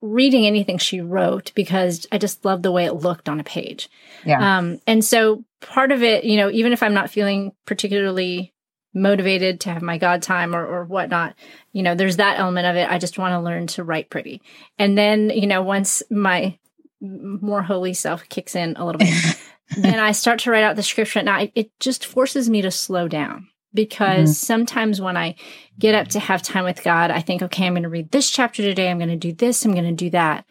reading 0.00 0.46
anything 0.46 0.78
she 0.78 1.02
wrote 1.02 1.52
because 1.54 2.06
I 2.10 2.16
just 2.16 2.44
loved 2.46 2.62
the 2.62 2.72
way 2.72 2.86
it 2.86 2.94
looked 2.94 3.28
on 3.28 3.38
a 3.38 3.44
page. 3.44 3.90
Yeah. 4.24 4.58
Um, 4.58 4.80
and 4.86 5.04
so 5.04 5.44
part 5.60 5.92
of 5.92 6.02
it, 6.02 6.24
you 6.24 6.38
know, 6.38 6.50
even 6.50 6.72
if 6.72 6.82
I'm 6.82 6.94
not 6.94 7.10
feeling 7.10 7.52
particularly 7.66 8.54
motivated 8.94 9.60
to 9.60 9.70
have 9.70 9.82
my 9.82 9.98
God 9.98 10.22
time 10.22 10.56
or, 10.56 10.66
or 10.66 10.84
whatnot, 10.86 11.34
you 11.72 11.82
know, 11.82 11.94
there's 11.94 12.16
that 12.16 12.38
element 12.38 12.66
of 12.66 12.76
it. 12.76 12.90
I 12.90 12.98
just 12.98 13.18
want 13.18 13.32
to 13.32 13.40
learn 13.40 13.66
to 13.68 13.84
write 13.84 14.08
pretty. 14.08 14.40
And 14.78 14.96
then, 14.96 15.28
you 15.28 15.46
know, 15.46 15.60
once 15.60 16.02
my 16.10 16.58
more 17.00 17.62
holy 17.62 17.94
self 17.94 18.28
kicks 18.28 18.54
in 18.54 18.76
a 18.76 18.84
little 18.84 18.98
bit, 18.98 19.38
and 19.76 20.00
I 20.00 20.12
start 20.12 20.40
to 20.40 20.50
write 20.50 20.64
out 20.64 20.76
the 20.76 20.82
scripture. 20.82 21.22
Now 21.22 21.46
it 21.54 21.78
just 21.80 22.06
forces 22.06 22.48
me 22.48 22.62
to 22.62 22.70
slow 22.70 23.08
down 23.08 23.48
because 23.74 24.30
mm-hmm. 24.30 24.46
sometimes 24.46 25.00
when 25.00 25.16
I 25.16 25.36
get 25.78 25.94
up 25.94 26.08
to 26.08 26.20
have 26.20 26.42
time 26.42 26.64
with 26.64 26.82
God, 26.82 27.10
I 27.10 27.20
think, 27.20 27.42
okay, 27.42 27.66
I'm 27.66 27.74
going 27.74 27.84
to 27.84 27.88
read 27.88 28.10
this 28.10 28.30
chapter 28.30 28.62
today. 28.62 28.90
I'm 28.90 28.98
going 28.98 29.10
to 29.10 29.16
do 29.16 29.32
this. 29.32 29.64
I'm 29.64 29.72
going 29.72 29.84
to 29.84 29.92
do 29.92 30.10
that. 30.10 30.44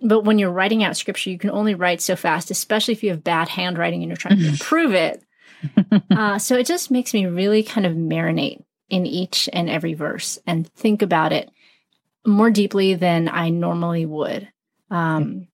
But 0.00 0.24
when 0.24 0.38
you're 0.38 0.50
writing 0.50 0.82
out 0.82 0.96
scripture, 0.96 1.30
you 1.30 1.38
can 1.38 1.50
only 1.50 1.74
write 1.74 2.00
so 2.00 2.16
fast, 2.16 2.50
especially 2.50 2.92
if 2.92 3.02
you 3.02 3.10
have 3.10 3.24
bad 3.24 3.48
handwriting 3.48 4.02
and 4.02 4.10
you're 4.10 4.16
trying 4.16 4.38
to 4.38 4.48
improve 4.48 4.92
it. 4.92 5.22
uh, 6.10 6.38
so 6.38 6.56
it 6.56 6.66
just 6.66 6.90
makes 6.90 7.14
me 7.14 7.26
really 7.26 7.62
kind 7.62 7.86
of 7.86 7.94
marinate 7.94 8.62
in 8.88 9.06
each 9.06 9.48
and 9.52 9.70
every 9.70 9.94
verse 9.94 10.38
and 10.46 10.68
think 10.74 11.02
about 11.02 11.32
it 11.32 11.50
more 12.26 12.50
deeply 12.50 12.94
than 12.94 13.28
I 13.28 13.48
normally 13.48 14.06
would. 14.06 14.48
Um, 14.90 15.48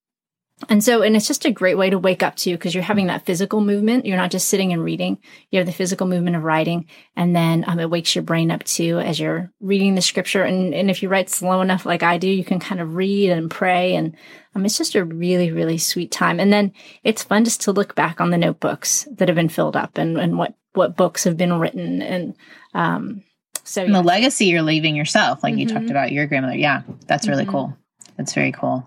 and 0.68 0.82
so, 0.82 1.02
and 1.02 1.16
it's 1.16 1.26
just 1.26 1.44
a 1.44 1.50
great 1.50 1.76
way 1.76 1.90
to 1.90 1.98
wake 1.98 2.22
up 2.22 2.36
to 2.36 2.52
because 2.52 2.74
you're 2.74 2.82
having 2.82 3.06
that 3.06 3.26
physical 3.26 3.60
movement. 3.60 4.06
You're 4.06 4.16
not 4.16 4.30
just 4.30 4.48
sitting 4.48 4.72
and 4.72 4.82
reading. 4.82 5.18
You 5.50 5.58
have 5.58 5.66
the 5.66 5.72
physical 5.72 6.06
movement 6.06 6.36
of 6.36 6.42
writing. 6.42 6.86
And 7.16 7.34
then 7.34 7.64
um, 7.66 7.78
it 7.78 7.90
wakes 7.90 8.14
your 8.14 8.22
brain 8.22 8.50
up 8.50 8.64
too 8.64 8.98
as 8.98 9.18
you're 9.18 9.50
reading 9.60 9.94
the 9.94 10.02
scripture. 10.02 10.42
And, 10.42 10.74
and 10.74 10.90
if 10.90 11.02
you 11.02 11.08
write 11.08 11.30
slow 11.30 11.60
enough, 11.60 11.86
like 11.86 12.02
I 12.02 12.18
do, 12.18 12.28
you 12.28 12.44
can 12.44 12.60
kind 12.60 12.80
of 12.80 12.94
read 12.94 13.30
and 13.30 13.50
pray. 13.50 13.94
And 13.94 14.16
um, 14.54 14.64
it's 14.64 14.78
just 14.78 14.94
a 14.94 15.04
really, 15.04 15.50
really 15.50 15.78
sweet 15.78 16.10
time. 16.10 16.38
And 16.38 16.52
then 16.52 16.72
it's 17.04 17.22
fun 17.22 17.44
just 17.44 17.62
to 17.62 17.72
look 17.72 17.94
back 17.94 18.20
on 18.20 18.30
the 18.30 18.38
notebooks 18.38 19.08
that 19.16 19.28
have 19.28 19.36
been 19.36 19.48
filled 19.48 19.76
up 19.76 19.98
and, 19.98 20.18
and 20.18 20.38
what, 20.38 20.54
what 20.74 20.96
books 20.96 21.24
have 21.24 21.36
been 21.36 21.58
written. 21.58 22.02
And, 22.02 22.36
um, 22.74 23.24
so 23.64 23.86
the 23.86 24.02
legacy 24.02 24.46
you're 24.46 24.62
leaving 24.62 24.96
yourself, 24.96 25.42
like 25.42 25.52
mm-hmm. 25.52 25.60
you 25.60 25.66
talked 25.68 25.82
mm-hmm. 25.82 25.90
about 25.92 26.10
your 26.10 26.26
grandmother. 26.26 26.56
Yeah, 26.56 26.82
that's 27.06 27.28
really 27.28 27.44
mm-hmm. 27.44 27.52
cool. 27.52 27.76
That's 28.16 28.34
very 28.34 28.52
cool. 28.52 28.86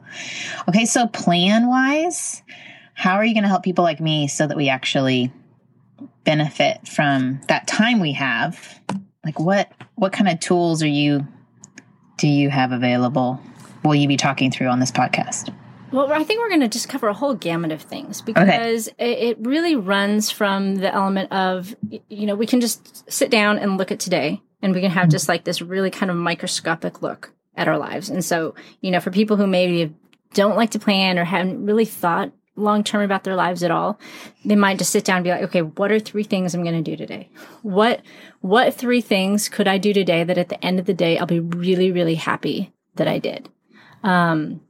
Okay, 0.70 0.86
so 0.86 1.08
plan 1.08 1.68
wise, 1.68 2.44
how 2.94 3.16
are 3.16 3.26
you 3.26 3.34
going 3.34 3.44
to 3.44 3.50
help 3.50 3.64
people 3.64 3.84
like 3.84 4.00
me 4.00 4.28
so 4.28 4.48
that 4.48 4.56
we 4.56 4.70
actually 4.70 5.32
benefit 6.24 6.88
from 6.88 7.42
that 7.48 7.68
time 7.68 8.00
we 8.00 8.14
have? 8.14 8.80
Like 9.24 9.40
what 9.40 9.72
what 9.96 10.14
kind 10.14 10.30
of 10.30 10.40
tools 10.40 10.84
are 10.84 10.88
you 10.88 11.28
do 12.18 12.28
you 12.28 12.50
have 12.50 12.72
available? 12.72 13.42
Will 13.84 13.96
you 13.96 14.08
be 14.08 14.18
talking 14.18 14.52
through 14.52 14.68
on 14.68 14.80
this 14.80 14.92
podcast? 14.92 15.54
Well, 15.92 16.12
I 16.12 16.24
think 16.24 16.42
we're 16.42 16.50
going 16.50 16.62
to 16.62 16.68
just 16.68 16.90
cover 16.90 17.08
a 17.08 17.14
whole 17.14 17.36
gamut 17.36 17.72
of 17.72 17.82
things 17.82 18.22
because 18.22 18.90
okay. 18.90 19.12
it, 19.12 19.38
it 19.38 19.48
really 19.48 19.76
runs 19.76 20.32
from 20.32 20.76
the 20.76 20.94
element 20.94 21.32
of, 21.32 21.76
you 22.10 22.26
know, 22.26 22.36
we 22.36 22.48
can 22.48 22.60
just 22.60 23.10
sit 23.12 23.30
down 23.30 23.60
and 23.60 23.78
look 23.78 23.92
at 23.92 24.00
today 24.00 24.42
and 24.62 24.74
we 24.74 24.82
can 24.82 24.92
have 24.92 25.04
mm-hmm. 25.04 25.12
just 25.12 25.30
like 25.30 25.44
this 25.44 25.62
really 25.62 25.92
kind 25.92 26.10
of 26.10 26.18
microscopic 26.18 27.02
look 27.02 27.32
at 27.58 27.68
our 27.68 27.78
lives. 27.78 28.10
And 28.10 28.24
so, 28.24 28.56
you 28.82 28.92
know, 28.92 29.00
for 29.00 29.12
people 29.12 29.38
who 29.38 29.48
maybe 29.48 29.94
don't 30.34 30.56
like 30.56 30.72
to 30.72 30.80
plan 30.80 31.18
or 31.18 31.24
haven't 31.24 31.66
really 31.66 31.86
thought 31.86 32.32
long 32.56 32.84
term 32.84 33.02
about 33.02 33.24
their 33.24 33.36
lives 33.36 33.64
at 33.64 33.72
all, 33.72 34.00
they 34.44 34.56
might 34.56 34.78
just 34.78 34.92
sit 34.92 35.04
down 35.04 35.18
and 35.18 35.24
be 35.24 35.30
like, 35.30 35.44
okay, 35.44 35.62
what 35.62 35.92
are 35.92 36.00
three 36.00 36.24
things 36.24 36.54
I'm 36.54 36.64
going 36.64 36.84
to 36.84 36.92
do 36.92 36.98
today? 36.98 37.30
What 37.62 38.02
what 38.42 38.74
three 38.74 39.02
things 39.02 39.50
could 39.50 39.68
I 39.68 39.78
do 39.78 39.94
today 39.94 40.24
that 40.24 40.38
at 40.38 40.50
the 40.50 40.64
end 40.64 40.80
of 40.80 40.86
the 40.86 40.94
day 40.94 41.18
I'll 41.18 41.26
be 41.26 41.40
really 41.40 41.92
really 41.92 42.16
happy 42.16 42.74
that 42.96 43.08
I 43.08 43.20
did? 43.20 43.50
Um, 44.04 44.62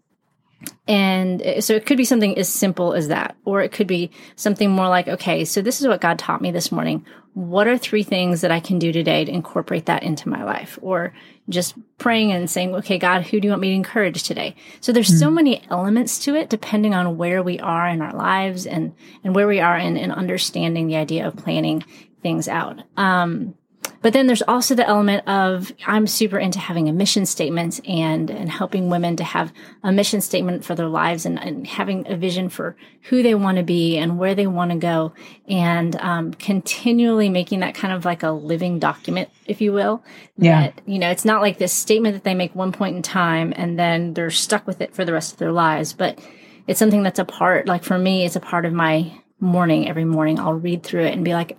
and 0.87 1.63
so 1.63 1.73
it 1.73 1.85
could 1.85 1.97
be 1.97 2.05
something 2.05 2.37
as 2.37 2.47
simple 2.47 2.93
as 2.93 3.07
that, 3.07 3.35
or 3.43 3.61
it 3.61 3.71
could 3.71 3.87
be 3.87 4.11
something 4.35 4.69
more 4.69 4.87
like, 4.87 5.07
okay, 5.07 5.45
so 5.45 5.61
this 5.61 5.81
is 5.81 5.87
what 5.87 6.01
God 6.01 6.19
taught 6.19 6.41
me 6.41 6.51
this 6.51 6.71
morning. 6.71 7.05
What 7.33 7.67
are 7.67 7.77
three 7.77 8.03
things 8.03 8.41
that 8.41 8.51
I 8.51 8.59
can 8.59 8.79
do 8.79 8.91
today 8.91 9.25
to 9.25 9.31
incorporate 9.31 9.87
that 9.87 10.03
into 10.03 10.29
my 10.29 10.43
life? 10.43 10.79
Or 10.81 11.13
just 11.49 11.75
praying 11.97 12.31
and 12.31 12.49
saying, 12.49 12.73
okay, 12.75 12.97
God, 12.97 13.23
who 13.23 13.39
do 13.39 13.47
you 13.47 13.51
want 13.51 13.61
me 13.61 13.69
to 13.69 13.75
encourage 13.75 14.23
today? 14.23 14.55
So 14.79 14.91
there's 14.91 15.09
mm-hmm. 15.09 15.19
so 15.19 15.29
hmm. 15.29 15.35
many 15.35 15.63
elements 15.69 16.19
to 16.19 16.35
it 16.35 16.49
depending 16.49 16.93
on 16.93 17.17
where 17.17 17.43
we 17.43 17.59
are 17.59 17.87
in 17.87 18.01
our 18.01 18.13
lives 18.13 18.65
and, 18.65 18.93
and 19.23 19.35
where 19.35 19.47
we 19.47 19.59
are 19.59 19.77
in, 19.77 19.97
in 19.97 20.11
understanding 20.11 20.87
the 20.87 20.95
idea 20.95 21.27
of 21.27 21.35
planning 21.35 21.83
things 22.21 22.47
out. 22.47 22.81
Um, 22.95 23.55
but 24.01 24.13
then 24.13 24.27
there's 24.27 24.41
also 24.43 24.75
the 24.75 24.87
element 24.87 25.27
of 25.27 25.71
I'm 25.87 26.07
super 26.07 26.37
into 26.37 26.59
having 26.59 26.87
a 26.87 26.93
mission 26.93 27.25
statement 27.25 27.79
and 27.87 28.29
and 28.29 28.49
helping 28.49 28.89
women 28.89 29.15
to 29.17 29.23
have 29.23 29.51
a 29.83 29.91
mission 29.91 30.21
statement 30.21 30.63
for 30.63 30.75
their 30.75 30.87
lives 30.87 31.25
and, 31.25 31.39
and 31.39 31.65
having 31.65 32.11
a 32.11 32.15
vision 32.15 32.49
for 32.49 32.75
who 33.09 33.23
they 33.23 33.35
want 33.35 33.57
to 33.57 33.63
be 33.63 33.97
and 33.97 34.17
where 34.17 34.35
they 34.35 34.47
want 34.47 34.71
to 34.71 34.77
go 34.77 35.13
and 35.47 35.95
um, 35.97 36.33
continually 36.33 37.29
making 37.29 37.61
that 37.61 37.75
kind 37.75 37.93
of 37.93 38.05
like 38.05 38.23
a 38.23 38.31
living 38.31 38.79
document, 38.79 39.29
if 39.45 39.61
you 39.61 39.73
will. 39.73 40.03
Yeah. 40.37 40.61
That, 40.61 40.81
you 40.85 40.99
know, 40.99 41.09
it's 41.09 41.25
not 41.25 41.41
like 41.41 41.57
this 41.57 41.73
statement 41.73 42.13
that 42.13 42.23
they 42.23 42.35
make 42.35 42.53
one 42.55 42.71
point 42.71 42.95
in 42.95 43.01
time 43.01 43.53
and 43.55 43.77
then 43.77 44.13
they're 44.13 44.31
stuck 44.31 44.67
with 44.67 44.81
it 44.81 44.93
for 44.93 45.05
the 45.05 45.13
rest 45.13 45.33
of 45.33 45.39
their 45.39 45.51
lives, 45.51 45.93
but 45.93 46.19
it's 46.67 46.79
something 46.79 47.03
that's 47.03 47.19
a 47.19 47.25
part, 47.25 47.67
like 47.67 47.83
for 47.83 47.97
me, 47.97 48.25
it's 48.25 48.35
a 48.35 48.39
part 48.39 48.65
of 48.65 48.73
my 48.73 49.11
morning 49.39 49.87
every 49.87 50.05
morning. 50.05 50.39
I'll 50.39 50.53
read 50.53 50.83
through 50.83 51.05
it 51.05 51.13
and 51.13 51.23
be 51.23 51.33
like, 51.33 51.57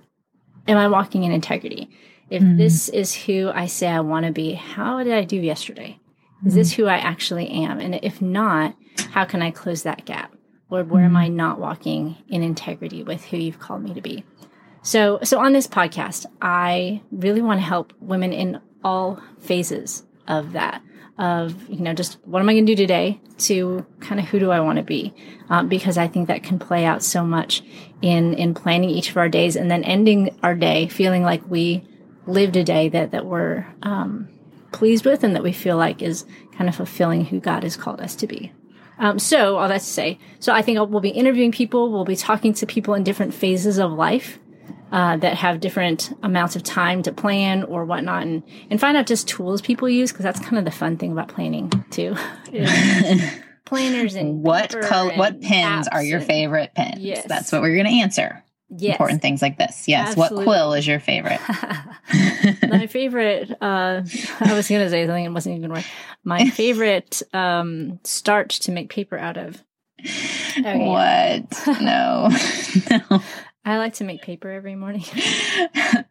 am 0.68 0.76
I 0.76 0.88
walking 0.88 1.24
in 1.24 1.32
integrity? 1.32 1.90
If 2.30 2.42
mm-hmm. 2.42 2.56
this 2.56 2.88
is 2.88 3.14
who 3.14 3.50
I 3.54 3.66
say 3.66 3.88
I 3.88 4.00
want 4.00 4.26
to 4.26 4.32
be, 4.32 4.54
how 4.54 5.02
did 5.02 5.12
I 5.12 5.24
do 5.24 5.36
yesterday? 5.36 6.00
Is 6.44 6.54
this 6.54 6.72
who 6.72 6.86
I 6.86 6.98
actually 6.98 7.48
am? 7.48 7.80
And 7.80 7.98
if 8.02 8.20
not, 8.20 8.76
how 9.12 9.24
can 9.24 9.42
I 9.42 9.50
close 9.50 9.82
that 9.84 10.04
gap? 10.04 10.34
Lord, 10.68 10.90
where 10.90 11.04
am 11.04 11.10
mm-hmm. 11.10 11.16
I 11.16 11.28
not 11.28 11.60
walking 11.60 12.16
in 12.28 12.42
integrity 12.42 13.02
with 13.02 13.24
who 13.24 13.36
you've 13.36 13.58
called 13.58 13.82
me 13.82 13.94
to 13.94 14.00
be? 14.00 14.24
So, 14.82 15.18
so 15.22 15.38
on 15.40 15.52
this 15.52 15.66
podcast, 15.66 16.26
I 16.42 17.02
really 17.10 17.42
want 17.42 17.60
to 17.60 17.66
help 17.66 17.92
women 18.00 18.32
in 18.32 18.60
all 18.84 19.20
phases 19.40 20.04
of 20.28 20.52
that. 20.52 20.82
Of 21.18 21.68
you 21.70 21.80
know, 21.80 21.94
just 21.94 22.18
what 22.26 22.40
am 22.40 22.48
I 22.48 22.52
going 22.52 22.66
to 22.66 22.74
do 22.74 22.82
today? 22.82 23.20
To 23.38 23.86
kind 24.00 24.20
of 24.20 24.26
who 24.26 24.38
do 24.38 24.50
I 24.50 24.60
want 24.60 24.76
to 24.76 24.82
be? 24.82 25.14
Um, 25.48 25.66
because 25.66 25.96
I 25.96 26.08
think 26.08 26.28
that 26.28 26.42
can 26.42 26.58
play 26.58 26.84
out 26.84 27.02
so 27.02 27.24
much 27.24 27.62
in 28.02 28.34
in 28.34 28.52
planning 28.52 28.90
each 28.90 29.10
of 29.10 29.16
our 29.16 29.28
days 29.30 29.56
and 29.56 29.70
then 29.70 29.82
ending 29.82 30.38
our 30.42 30.54
day 30.54 30.88
feeling 30.88 31.22
like 31.22 31.48
we 31.48 31.88
lived 32.26 32.56
a 32.56 32.64
day 32.64 32.88
that 32.88 33.10
that 33.12 33.26
we're 33.26 33.66
um, 33.82 34.28
pleased 34.72 35.04
with 35.04 35.24
and 35.24 35.34
that 35.34 35.42
we 35.42 35.52
feel 35.52 35.76
like 35.76 36.02
is 36.02 36.24
kind 36.52 36.68
of 36.68 36.74
fulfilling 36.74 37.24
who 37.24 37.40
God 37.40 37.62
has 37.62 37.76
called 37.76 38.00
us 38.00 38.14
to 38.16 38.26
be. 38.26 38.52
Um, 38.98 39.18
so 39.18 39.58
all 39.58 39.68
that 39.68 39.80
to 39.80 39.86
say, 39.86 40.18
so 40.40 40.52
I 40.52 40.62
think 40.62 40.78
we'll 40.90 41.00
be 41.00 41.10
interviewing 41.10 41.52
people. 41.52 41.92
We'll 41.92 42.04
be 42.04 42.16
talking 42.16 42.54
to 42.54 42.66
people 42.66 42.94
in 42.94 43.04
different 43.04 43.34
phases 43.34 43.78
of 43.78 43.92
life 43.92 44.38
uh, 44.90 45.18
that 45.18 45.34
have 45.36 45.60
different 45.60 46.16
amounts 46.22 46.56
of 46.56 46.62
time 46.62 47.02
to 47.02 47.12
plan 47.12 47.64
or 47.64 47.84
whatnot, 47.84 48.22
and 48.22 48.42
and 48.70 48.80
find 48.80 48.96
out 48.96 49.06
just 49.06 49.28
tools 49.28 49.60
people 49.60 49.88
use 49.88 50.12
because 50.12 50.22
that's 50.22 50.40
kind 50.40 50.56
of 50.56 50.64
the 50.64 50.70
fun 50.70 50.96
thing 50.96 51.12
about 51.12 51.28
planning 51.28 51.70
too. 51.90 52.16
planners 53.66 54.14
and 54.14 54.42
what 54.42 54.70
color, 54.82 55.12
what 55.16 55.42
pens 55.42 55.88
are 55.88 56.02
your 56.02 56.20
favorite 56.20 56.72
pens? 56.74 57.00
Yes. 57.00 57.26
That's 57.28 57.52
what 57.52 57.60
we're 57.60 57.74
going 57.74 57.86
to 57.86 58.00
answer. 58.00 58.42
Yes. 58.68 58.94
Important 58.94 59.22
things 59.22 59.42
like 59.42 59.58
this. 59.58 59.86
Yes. 59.86 60.08
Absolutely. 60.08 60.38
What 60.38 60.44
quill 60.44 60.72
is 60.72 60.86
your 60.86 60.98
favorite? 60.98 61.40
My 62.68 62.86
favorite, 62.88 63.50
uh, 63.60 64.02
I 64.40 64.54
was 64.54 64.68
going 64.68 64.82
to 64.82 64.90
say 64.90 65.06
something, 65.06 65.24
it 65.24 65.32
wasn't 65.32 65.58
even 65.58 65.70
right. 65.70 65.86
My 66.24 66.48
favorite 66.50 67.22
um, 67.32 68.00
starch 68.02 68.60
to 68.60 68.72
make 68.72 68.90
paper 68.90 69.16
out 69.16 69.36
of. 69.36 69.62
Okay. 70.58 70.88
What? 70.88 71.80
No. 71.80 72.28
no. 72.90 73.22
I 73.64 73.78
like 73.78 73.94
to 73.94 74.04
make 74.04 74.22
paper 74.22 74.50
every 74.50 74.74
morning. 74.74 75.04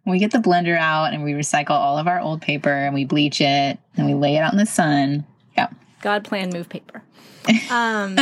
we 0.06 0.20
get 0.20 0.32
the 0.32 0.40
blender 0.40 0.78
out 0.78 1.14
and 1.14 1.24
we 1.24 1.34
recycle 1.34 1.72
all 1.72 1.98
of 1.98 2.08
our 2.08 2.20
old 2.20 2.42
paper 2.42 2.70
and 2.70 2.94
we 2.94 3.06
bleach 3.06 3.42
it 3.42 3.80
and 3.96 4.06
we 4.06 4.14
lay 4.14 4.36
it 4.36 4.40
out 4.40 4.54
in 4.54 4.60
the 4.60 4.66
sun. 4.66 5.26
Yeah. 5.58 5.70
God 6.02 6.24
plan 6.24 6.50
move 6.52 6.68
paper. 6.70 7.04
Um, 7.70 8.18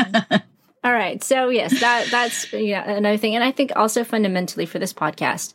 all 0.83 0.91
right. 0.91 1.23
So 1.23 1.49
yes, 1.49 1.79
that 1.79 2.07
that's 2.11 2.51
yeah 2.53 2.89
another 2.89 3.17
thing, 3.17 3.35
and 3.35 3.43
I 3.43 3.51
think 3.51 3.71
also 3.75 4.03
fundamentally 4.03 4.65
for 4.65 4.79
this 4.79 4.93
podcast, 4.93 5.53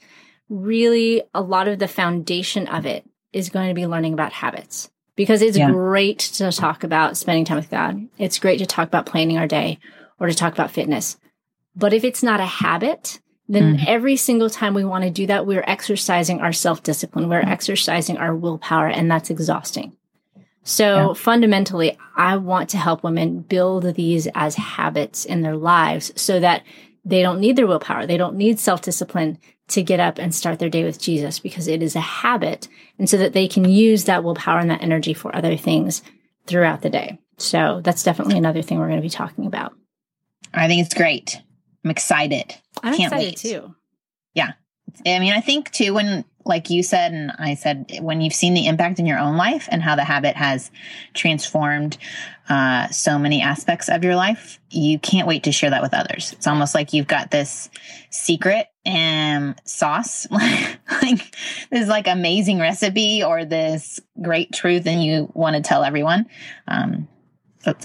really 0.48 1.22
a 1.34 1.42
lot 1.42 1.68
of 1.68 1.78
the 1.78 1.88
foundation 1.88 2.66
of 2.68 2.86
it 2.86 3.04
is 3.32 3.50
going 3.50 3.68
to 3.68 3.74
be 3.74 3.86
learning 3.86 4.14
about 4.14 4.32
habits 4.32 4.90
because 5.16 5.42
it's 5.42 5.58
yeah. 5.58 5.70
great 5.70 6.18
to 6.18 6.50
talk 6.50 6.82
about 6.82 7.16
spending 7.16 7.44
time 7.44 7.58
with 7.58 7.70
God. 7.70 8.08
It's 8.16 8.38
great 8.38 8.58
to 8.58 8.66
talk 8.66 8.88
about 8.88 9.06
planning 9.06 9.36
our 9.36 9.46
day 9.46 9.78
or 10.18 10.28
to 10.28 10.34
talk 10.34 10.52
about 10.54 10.70
fitness, 10.70 11.18
but 11.76 11.92
if 11.92 12.04
it's 12.04 12.22
not 12.22 12.40
a 12.40 12.46
habit, 12.46 13.20
then 13.48 13.78
mm. 13.78 13.84
every 13.86 14.16
single 14.16 14.48
time 14.48 14.74
we 14.74 14.84
want 14.84 15.04
to 15.04 15.10
do 15.10 15.26
that, 15.26 15.46
we're 15.46 15.64
exercising 15.66 16.40
our 16.40 16.52
self 16.52 16.82
discipline. 16.82 17.28
We're 17.28 17.40
exercising 17.40 18.16
our 18.16 18.34
willpower, 18.34 18.88
and 18.88 19.10
that's 19.10 19.30
exhausting. 19.30 19.96
So 20.68 21.08
yeah. 21.08 21.14
fundamentally, 21.14 21.98
I 22.14 22.36
want 22.36 22.68
to 22.70 22.76
help 22.76 23.02
women 23.02 23.40
build 23.40 23.94
these 23.94 24.28
as 24.34 24.54
habits 24.54 25.24
in 25.24 25.40
their 25.40 25.56
lives 25.56 26.12
so 26.14 26.38
that 26.40 26.62
they 27.06 27.22
don't 27.22 27.40
need 27.40 27.56
their 27.56 27.66
willpower. 27.66 28.04
They 28.04 28.18
don't 28.18 28.36
need 28.36 28.58
self 28.58 28.82
discipline 28.82 29.38
to 29.68 29.82
get 29.82 29.98
up 29.98 30.18
and 30.18 30.34
start 30.34 30.58
their 30.58 30.68
day 30.68 30.84
with 30.84 31.00
Jesus 31.00 31.38
because 31.38 31.68
it 31.68 31.82
is 31.82 31.96
a 31.96 32.00
habit. 32.00 32.68
And 32.98 33.08
so 33.08 33.16
that 33.16 33.32
they 33.32 33.48
can 33.48 33.64
use 33.64 34.04
that 34.04 34.22
willpower 34.22 34.58
and 34.58 34.70
that 34.70 34.82
energy 34.82 35.14
for 35.14 35.34
other 35.34 35.56
things 35.56 36.02
throughout 36.46 36.82
the 36.82 36.90
day. 36.90 37.18
So 37.38 37.80
that's 37.82 38.02
definitely 38.02 38.36
another 38.36 38.60
thing 38.60 38.78
we're 38.78 38.88
going 38.88 38.98
to 38.98 39.02
be 39.02 39.08
talking 39.08 39.46
about. 39.46 39.72
I 40.52 40.66
think 40.66 40.84
it's 40.84 40.94
great. 40.94 41.40
I'm 41.82 41.90
excited. 41.90 42.54
I'm 42.82 42.94
Can't 42.94 43.10
excited 43.10 43.26
wait. 43.26 43.36
too. 43.38 43.74
Yeah. 44.34 44.52
I 45.06 45.18
mean, 45.18 45.32
I 45.32 45.40
think 45.40 45.70
too, 45.70 45.94
when 45.94 46.26
like 46.48 46.70
you 46.70 46.82
said, 46.82 47.12
and 47.12 47.32
I 47.38 47.54
said, 47.54 47.98
when 48.00 48.20
you've 48.20 48.34
seen 48.34 48.54
the 48.54 48.66
impact 48.66 48.98
in 48.98 49.06
your 49.06 49.18
own 49.18 49.36
life 49.36 49.68
and 49.70 49.82
how 49.82 49.94
the 49.94 50.04
habit 50.04 50.34
has 50.36 50.70
transformed 51.14 51.98
uh, 52.48 52.88
so 52.88 53.18
many 53.18 53.42
aspects 53.42 53.88
of 53.88 54.02
your 54.02 54.16
life, 54.16 54.58
you 54.70 54.98
can't 54.98 55.28
wait 55.28 55.44
to 55.44 55.52
share 55.52 55.70
that 55.70 55.82
with 55.82 55.92
others. 55.92 56.32
It's 56.32 56.46
almost 56.46 56.74
like 56.74 56.92
you've 56.92 57.06
got 57.06 57.30
this 57.30 57.68
secret 58.10 58.66
and 58.86 59.60
sauce, 59.64 60.26
like 60.30 61.36
this 61.70 61.88
like 61.88 62.08
amazing 62.08 62.58
recipe 62.58 63.22
or 63.22 63.44
this 63.44 64.00
great 64.20 64.52
truth, 64.52 64.86
and 64.86 65.04
you 65.04 65.30
want 65.34 65.56
to 65.56 65.62
tell 65.62 65.84
everyone. 65.84 66.26
Um, 66.66 67.06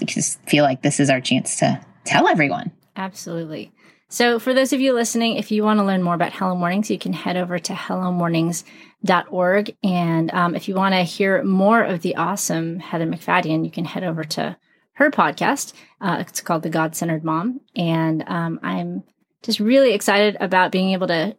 just 0.06 0.40
feel 0.48 0.64
like 0.64 0.82
this 0.82 0.98
is 0.98 1.10
our 1.10 1.20
chance 1.20 1.58
to 1.58 1.84
tell 2.04 2.26
everyone. 2.26 2.72
Absolutely. 2.96 3.72
So, 4.14 4.38
for 4.38 4.54
those 4.54 4.72
of 4.72 4.80
you 4.80 4.92
listening, 4.92 5.38
if 5.38 5.50
you 5.50 5.64
want 5.64 5.80
to 5.80 5.84
learn 5.84 6.00
more 6.00 6.14
about 6.14 6.32
Hello 6.32 6.54
Mornings, 6.54 6.88
you 6.88 7.00
can 7.00 7.12
head 7.12 7.36
over 7.36 7.58
to 7.58 7.72
hellomornings.org. 7.72 9.76
And 9.82 10.32
um, 10.32 10.54
if 10.54 10.68
you 10.68 10.76
want 10.76 10.94
to 10.94 11.02
hear 11.02 11.42
more 11.42 11.82
of 11.82 12.02
the 12.02 12.14
awesome 12.14 12.78
Heather 12.78 13.08
MacFadyen, 13.08 13.64
you 13.64 13.72
can 13.72 13.84
head 13.84 14.04
over 14.04 14.22
to 14.22 14.56
her 14.92 15.10
podcast. 15.10 15.72
Uh, 16.00 16.18
it's 16.20 16.40
called 16.40 16.62
The 16.62 16.70
God 16.70 16.94
Centered 16.94 17.24
Mom. 17.24 17.60
And 17.74 18.22
um, 18.28 18.60
I'm 18.62 19.02
just 19.42 19.58
really 19.58 19.94
excited 19.94 20.36
about 20.38 20.70
being 20.70 20.92
able 20.92 21.08
to 21.08 21.36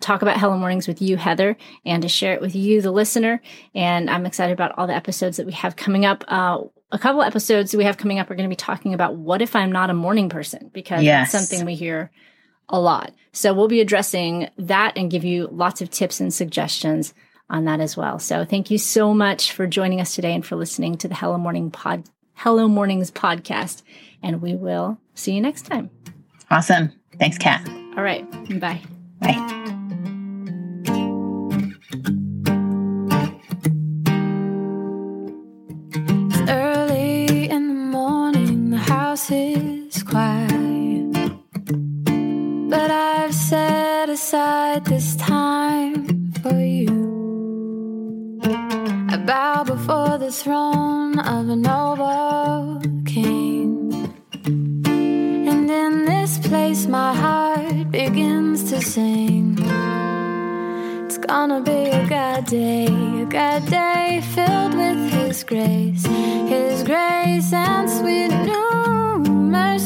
talk 0.00 0.22
about 0.22 0.40
Hello 0.40 0.56
Mornings 0.56 0.88
with 0.88 1.02
you, 1.02 1.18
Heather, 1.18 1.58
and 1.84 2.02
to 2.02 2.08
share 2.08 2.32
it 2.32 2.40
with 2.40 2.56
you, 2.56 2.80
the 2.80 2.90
listener. 2.90 3.42
And 3.74 4.08
I'm 4.08 4.24
excited 4.24 4.54
about 4.54 4.78
all 4.78 4.86
the 4.86 4.96
episodes 4.96 5.36
that 5.36 5.44
we 5.44 5.52
have 5.52 5.76
coming 5.76 6.06
up. 6.06 6.24
Uh, 6.26 6.60
a 6.90 6.98
couple 6.98 7.22
episodes 7.22 7.74
we 7.74 7.84
have 7.84 7.96
coming 7.96 8.18
up 8.18 8.30
are 8.30 8.34
going 8.34 8.48
to 8.48 8.52
be 8.52 8.56
talking 8.56 8.94
about 8.94 9.16
what 9.16 9.42
if 9.42 9.54
I'm 9.54 9.72
not 9.72 9.90
a 9.90 9.94
morning 9.94 10.28
person 10.28 10.70
because 10.72 11.02
yes. 11.02 11.32
that's 11.32 11.48
something 11.48 11.66
we 11.66 11.74
hear 11.74 12.10
a 12.68 12.80
lot. 12.80 13.12
So 13.32 13.52
we'll 13.52 13.68
be 13.68 13.80
addressing 13.80 14.48
that 14.58 14.96
and 14.96 15.10
give 15.10 15.24
you 15.24 15.48
lots 15.50 15.80
of 15.80 15.90
tips 15.90 16.20
and 16.20 16.32
suggestions 16.32 17.14
on 17.50 17.64
that 17.64 17.80
as 17.80 17.96
well. 17.96 18.18
So 18.18 18.44
thank 18.44 18.70
you 18.70 18.78
so 18.78 19.14
much 19.14 19.52
for 19.52 19.66
joining 19.66 20.00
us 20.00 20.14
today 20.14 20.34
and 20.34 20.44
for 20.44 20.56
listening 20.56 20.96
to 20.98 21.08
the 21.08 21.14
Hello 21.14 21.38
Morning 21.38 21.70
Pod 21.70 22.04
Hello 22.34 22.68
Mornings 22.68 23.10
podcast 23.10 23.82
and 24.22 24.40
we 24.40 24.54
will 24.54 24.98
see 25.14 25.32
you 25.32 25.40
next 25.40 25.62
time. 25.62 25.90
Awesome. 26.50 26.92
Thanks, 27.18 27.36
Kat. 27.36 27.68
All 27.96 28.02
right. 28.02 28.30
Bye. 28.60 28.80
Bye. 29.20 29.74
The 50.28 50.34
throne 50.34 51.18
of 51.20 51.48
a 51.48 51.56
noble 51.56 52.82
king. 53.06 54.12
And 54.44 55.70
in 55.70 56.04
this 56.04 56.36
place, 56.36 56.86
my 56.86 57.14
heart 57.14 57.90
begins 57.90 58.68
to 58.70 58.82
sing. 58.82 59.56
It's 61.06 61.16
gonna 61.16 61.62
be 61.62 61.80
a 62.00 62.04
good 62.06 62.44
day, 62.44 62.88
a 63.22 63.24
good 63.38 63.64
day 63.70 64.20
filled 64.34 64.74
with 64.74 65.00
His 65.14 65.44
grace, 65.44 66.04
His 66.54 66.82
grace 66.82 67.50
and 67.54 67.88
sweet 67.88 68.32
new 68.50 69.32
mercy. 69.54 69.77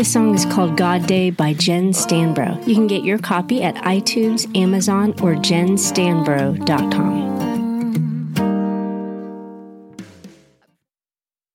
This 0.00 0.14
song 0.14 0.34
is 0.34 0.46
called 0.46 0.78
Good 0.78 1.06
Day 1.06 1.28
by 1.28 1.52
Jen 1.52 1.92
Stanbro. 1.92 2.66
You 2.66 2.74
can 2.74 2.86
get 2.86 3.04
your 3.04 3.18
copy 3.18 3.62
at 3.62 3.74
iTunes, 3.74 4.48
Amazon, 4.56 5.10
or 5.20 5.34
jenstanbro.com. 5.34 7.39